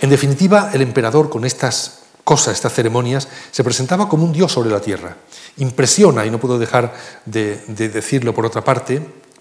[0.00, 4.68] En definitiva, el emperador con estas cosas, estas ceremonias, se presentaba como un dios sobre
[4.68, 5.16] la tierra.
[5.56, 6.92] Impresiona, y no puedo dejar
[7.24, 7.56] de,
[7.88, 9.00] decirlo por otra parte,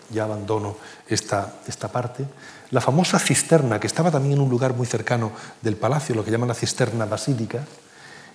[0.09, 0.77] ya abandono
[1.09, 2.23] esta, esta parte,
[2.71, 6.31] la famosa cisterna, que estaba también en un lugar muy cercano del palacio, lo que
[6.31, 7.65] llaman la cisterna basílica,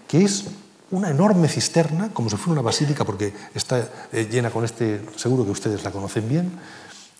[0.06, 0.44] que es
[0.90, 5.46] una enorme cisterna, como si fuera una basílica, porque está eh, llena con este, seguro
[5.46, 6.52] que ustedes la conocen bien,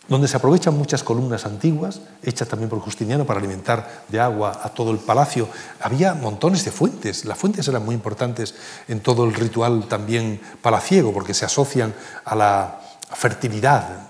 [0.09, 4.68] donde se aprovechan muchas columnas antiguas, hechas también por Justiniano para alimentar de agua a
[4.70, 5.48] todo el palacio.
[5.80, 8.55] Había montones de fuentes, las fuentes eran muy importantes
[8.88, 11.94] en todo el ritual también palaciego, porque se asocian
[12.24, 12.80] a la
[13.14, 14.09] fertilidad,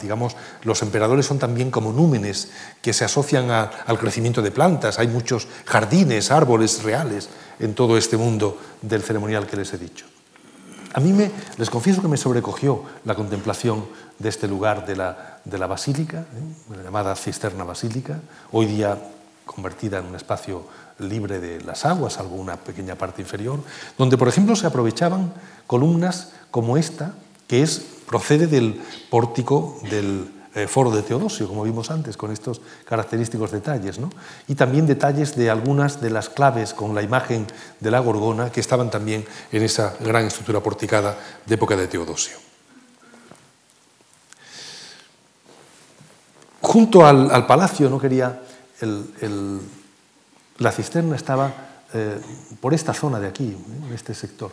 [0.00, 5.08] digamos, los emperadores son también como númenes que se asocian al crecimiento de plantas, hay
[5.08, 7.28] muchos jardines, árboles reales
[7.58, 10.06] en todo este mundo del ceremonial que les he dicho.
[10.94, 13.84] A mí me, les confieso que me sobrecogió la contemplación
[14.18, 16.74] de este lugar de la, de la basílica, ¿eh?
[16.76, 18.20] la llamada cisterna basílica,
[18.52, 18.98] hoy día
[19.44, 20.64] convertida en un espacio
[20.98, 23.60] libre de las aguas, salvo una pequeña parte inferior,
[23.96, 25.32] donde, por ejemplo, se aprovechaban
[25.66, 27.14] columnas como esta,
[27.46, 28.80] que es, procede del
[29.10, 30.30] pórtico del
[30.66, 34.00] foro de Teodosio, como vimos antes, con estos característicos detalles,
[34.48, 37.46] y también detalles de algunas de las claves con la imagen
[37.80, 42.38] de la gorgona que estaban también en esa gran estructura porticada de época de Teodosio.
[46.60, 48.42] Junto al, palacio, no quería,
[50.58, 51.52] la cisterna estaba
[51.94, 52.20] eh,
[52.60, 53.56] por esta zona de aquí,
[53.86, 54.52] en este sector.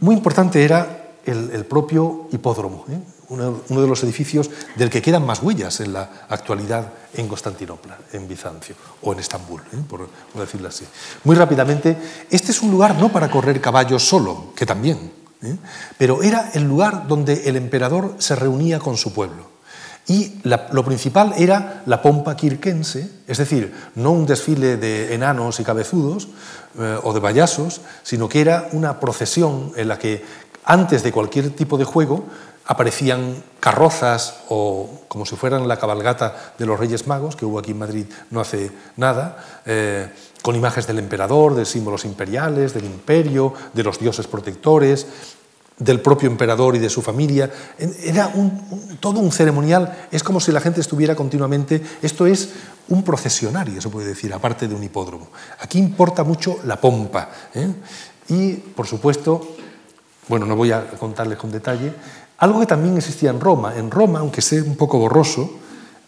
[0.00, 3.00] Muy importante era el, propio hipódromo, ¿eh?
[3.28, 8.28] Uno, de los edificios del que quedan más huellas en la actualidad en Constantinopla, en
[8.28, 9.78] Bizancio o en Estambul, ¿eh?
[9.88, 10.84] por, decirlo así.
[11.24, 11.96] Muy rápidamente,
[12.30, 15.12] este es un lugar no para correr caballos solo, que también,
[15.42, 15.56] ¿eh?
[15.98, 19.56] pero era el lugar donde el emperador se reunía con su pueblo.
[20.08, 25.64] Y lo principal era la pompa quirquense, es decir, no un desfile de enanos y
[25.64, 26.28] cabezudos
[27.02, 30.22] o de payasos, sino que era una procesión en la que
[30.66, 32.24] antes de cualquier tipo de juego
[32.66, 37.70] aparecían carrozas o como si fueran la cabalgata de los Reyes Magos, que hubo aquí
[37.70, 40.08] en Madrid no hace nada, eh,
[40.42, 45.06] con imágenes del emperador, de símbolos imperiales, del imperio, de los dioses protectores,
[45.78, 47.50] del propio emperador y de su familia.
[47.78, 48.32] Era
[49.00, 52.50] todo un ceremonial, es como si la gente estuviera continuamente, esto es
[52.88, 55.28] un procesionario, se puede decir, aparte de un hipódromo.
[55.60, 57.28] Aquí importa mucho la pompa.
[57.54, 57.68] ¿eh?
[58.28, 59.56] Y, por supuesto,
[60.28, 61.92] bueno, no voy a contarles con detalle,
[62.38, 63.76] algo que también existía en Roma.
[63.76, 65.50] En Roma, aunque sea un poco borroso,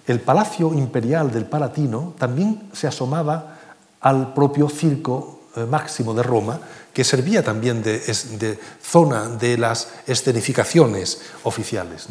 [0.07, 3.59] el palacio imperial del Palatino también se asomaba
[4.01, 6.61] al propio circo eh, máximo de Roma,
[6.92, 12.09] que servía también de, zona de las escenificaciones oficiales.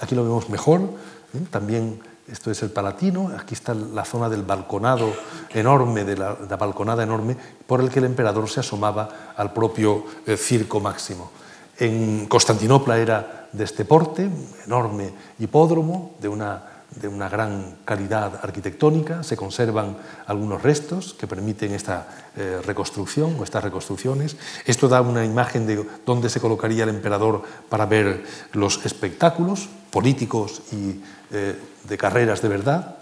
[0.00, 1.44] Aquí lo vemos mejor, ¿eh?
[1.50, 5.12] también esto es el Palatino, aquí está la zona del balconado
[5.50, 10.36] enorme, de la, balconada enorme, por el que el emperador se asomaba al propio eh,
[10.36, 11.30] circo máximo.
[11.78, 14.28] En Constantinopla era de este porte,
[14.66, 19.22] enorme hipódromo, de una, de una gran calidad arquitectónica.
[19.22, 19.96] Se conservan
[20.26, 24.36] algunos restos que permiten esta eh, reconstrucción o estas reconstrucciones.
[24.66, 30.62] Esto da una imagen de dónde se colocaría el emperador para ver los espectáculos políticos
[30.72, 31.00] y
[31.32, 31.56] eh,
[31.88, 32.96] de carreras de verdad.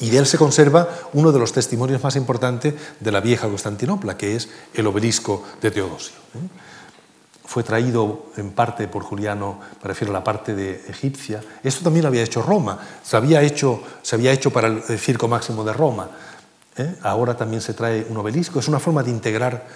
[0.00, 4.16] Y de él se conserva uno de los testimonios más importantes de la vieja Constantinopla,
[4.16, 6.16] que es el obelisco de Teodosio.
[7.50, 11.42] Fue traído en parte por Juliano, me refiero la parte de egipcia.
[11.64, 13.82] Esto también lo había hecho Roma, se había hecho,
[14.52, 16.10] para el Circo Máximo de Roma.
[16.76, 16.94] ¿eh?
[17.02, 18.60] Ahora también se trae un obelisco.
[18.60, 19.66] Es una forma de integrar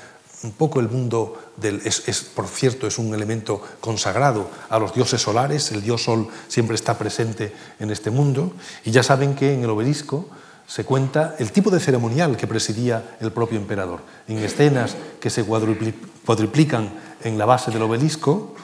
[0.44, 1.82] un poco el mundo del...
[1.84, 2.00] Es,
[2.32, 6.96] por cierto, es un elemento consagrado a los dioses solares, el dios sol siempre está
[6.96, 8.52] presente en este mundo,
[8.84, 10.28] y ya saben que en el obelisco
[10.68, 13.98] se cuenta el tipo de ceremonial que presidía el propio emperador.
[14.28, 18.54] En escenas que se cuadruplican en la base del obelisco,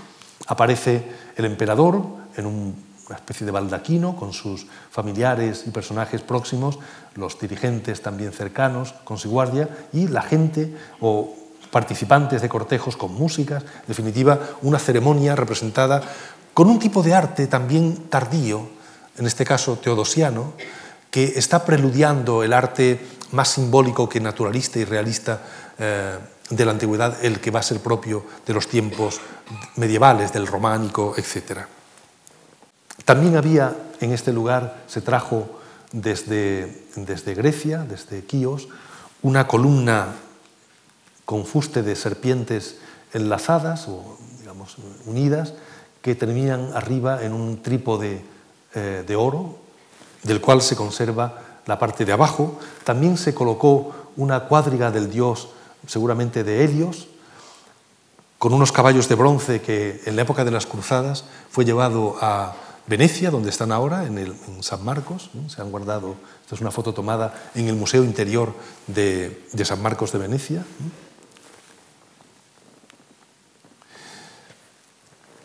[0.47, 1.05] aparece
[1.37, 2.03] el emperador
[2.37, 6.79] en una especie de baldaquino con sus familiares y personajes próximos,
[7.17, 11.35] los dirigentes también cercanos con su guardia y la gente o
[11.71, 16.03] participantes de cortejos con músicas, en definitiva, una ceremonia representada
[16.53, 18.69] con un tipo de arte también tardío,
[19.17, 20.53] en este caso teodosiano,
[21.11, 23.01] que está preludiando el arte
[23.33, 25.43] más simbólico que naturalista y realista
[25.79, 26.19] eh,
[26.51, 29.21] de la antigüedad, el que va a ser propio de los tiempos
[29.77, 31.61] medievales, del románico, etc.
[33.05, 35.61] También había en este lugar, se trajo
[35.93, 38.69] desde, desde Grecia, desde Quíos,
[39.23, 40.09] una columna
[41.25, 42.79] con fuste de serpientes
[43.13, 45.55] enlazadas o digamos, unidas
[46.03, 48.23] que terminan arriba en un trípode
[48.75, 49.57] eh, de oro,
[50.23, 52.59] del cual se conserva la parte de abajo.
[52.85, 55.51] También se colocó una cuadriga del dios,
[55.87, 57.09] seguramente de Helios,
[58.39, 62.55] con unos caballos de bronce que en la época de las cruzadas fue llevado a
[62.87, 65.31] Venecia, donde están ahora, en, el, San Marcos.
[65.49, 68.53] Se han guardado, esta es una foto tomada en el Museo Interior
[68.87, 70.65] de, San Marcos de Venecia.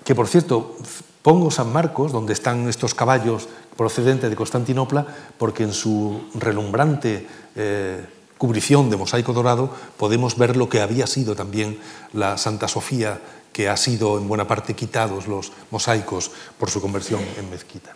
[0.04, 0.78] que por cierto,
[1.24, 5.06] pongo San Marcos, donde están estos caballos procedentes de Constantinopla,
[5.38, 8.06] porque en su relumbrante eh,
[8.38, 11.80] cubrición de mosaico dorado podemos ver lo que había sido también
[12.14, 13.22] la Santa Sofía,
[13.54, 17.96] que ha sido en buena parte quitados los mosaicos por su conversión en mezquita.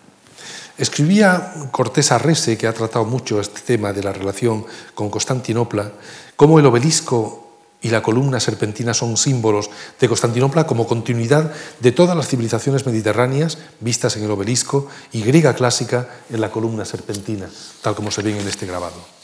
[0.78, 5.91] Escribía Cortés Arrese, que ha tratado mucho este tema de la relación con Constantinopla,
[6.38, 7.49] cómo el obelisco
[7.82, 11.52] y la columna serpentina son símbolos de Constantinopla como continuidad
[11.82, 16.86] de todas las civilizaciones mediterráneas vistas en el obelisco y griega clásica en la columna
[16.86, 17.49] serpentina,
[17.82, 19.19] tal como se ven en este grabado.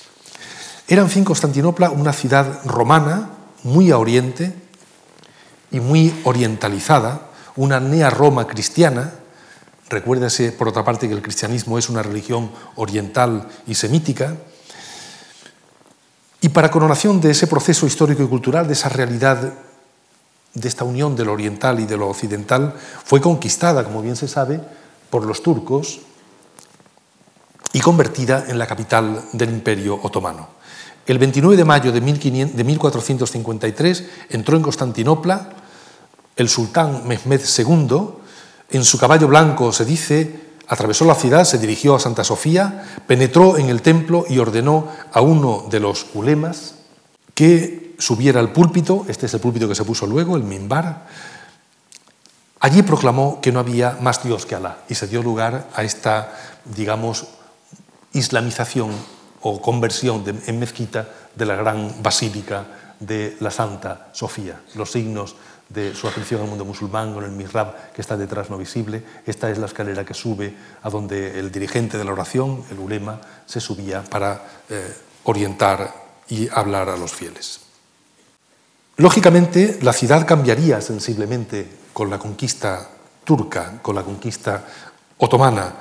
[0.87, 3.29] Era, en fin, Constantinopla una ciudad romana
[3.63, 4.53] muy a oriente
[5.71, 7.21] y muy orientalizada,
[7.55, 9.11] una nea-Roma cristiana.
[9.89, 14.35] Recuérdese, por otra parte, que el cristianismo es una religión oriental y semítica,
[16.41, 19.53] y para coronación de ese proceso histórico y cultural, de esa realidad,
[20.53, 24.27] de esta unión de lo oriental y de lo occidental, fue conquistada, como bien se
[24.27, 24.61] sabe,
[25.09, 26.01] por los turcos
[27.75, 30.47] y convertida en la capital del Imperio Otomano.
[31.05, 35.49] El 29 de mayo de 1453 entró en Constantinopla
[36.37, 37.97] el sultán Mehmed II,
[38.69, 43.57] en su caballo blanco se dice, Atravesó la ciudad, se dirigió a Santa Sofía, penetró
[43.57, 46.75] en el templo y ordenó a uno de los ulemas
[47.33, 51.07] que subiera al púlpito, este es el púlpito que se puso luego, el mimbar.
[52.61, 56.31] Allí proclamó que no había más Dios que Alá y se dio lugar a esta,
[56.63, 57.27] digamos,
[58.15, 58.91] islamización
[59.41, 64.61] o conversión en mezquita de la gran basílica de la Santa Sofía.
[64.73, 65.35] Los signos
[65.69, 69.03] de su atención al mundo musulmán con el mihrab que está detrás no visible.
[69.25, 73.19] Esta es la escalera que sube a donde el dirigente de la oración, el ulema,
[73.45, 75.93] se subía para eh, orientar
[76.29, 77.61] y hablar a los fieles.
[78.97, 82.89] Lógicamente, la ciudad cambiaría sensiblemente con la conquista
[83.23, 84.63] turca, con la conquista
[85.17, 85.73] otomana.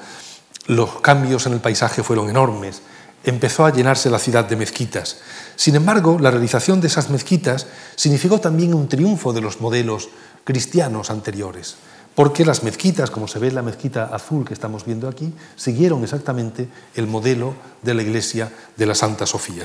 [0.67, 2.83] Los cambios en el paisaje fueron enormes.
[3.25, 5.19] Empezó a llenarse la ciudad de mezquitas
[5.57, 10.09] sin embargo, la realización de esas mezquitas significó también un triunfo de los modelos
[10.43, 11.77] cristianos anteriores,
[12.15, 16.03] porque las mezquitas, como se ve en la mezquita azul que estamos viendo aquí, siguieron
[16.03, 19.65] exactamente el modelo de la iglesia de la Santa Sofía.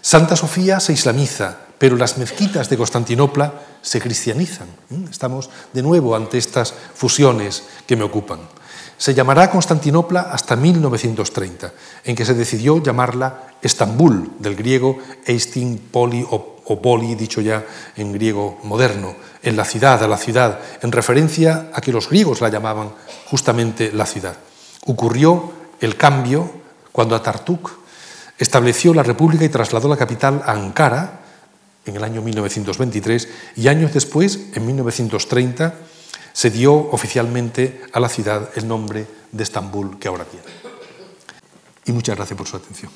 [0.00, 3.52] Santa Sofía se islamiza, pero las mezquitas de Constantinopla
[3.82, 4.68] se cristianizan.
[4.90, 5.08] ¿Mm?
[5.10, 8.40] Estamos de nuevo ante estas fusiones que me ocupan.
[8.98, 11.72] Se llamará Constantinopla hasta 1930,
[12.04, 17.64] en que se decidió llamarla Estambul, del griego Eistin Poli o poli, dicho ya
[17.96, 22.40] en griego moderno, en la ciudad, a la ciudad, en referencia a que los griegos
[22.40, 22.90] la llamaban
[23.30, 24.36] justamente la ciudad.
[24.86, 26.50] Ocurrió el cambio
[26.92, 27.70] cuando Atatürk
[28.38, 31.20] estableció la república y trasladó la capital a Ankara
[31.84, 35.74] en el año 1923 y años después, en 1930,
[36.36, 40.44] se dio oficialmente a la ciudad el nombre de Estambul que ahora tiene.
[41.86, 42.92] Y muchas gracias por su atención.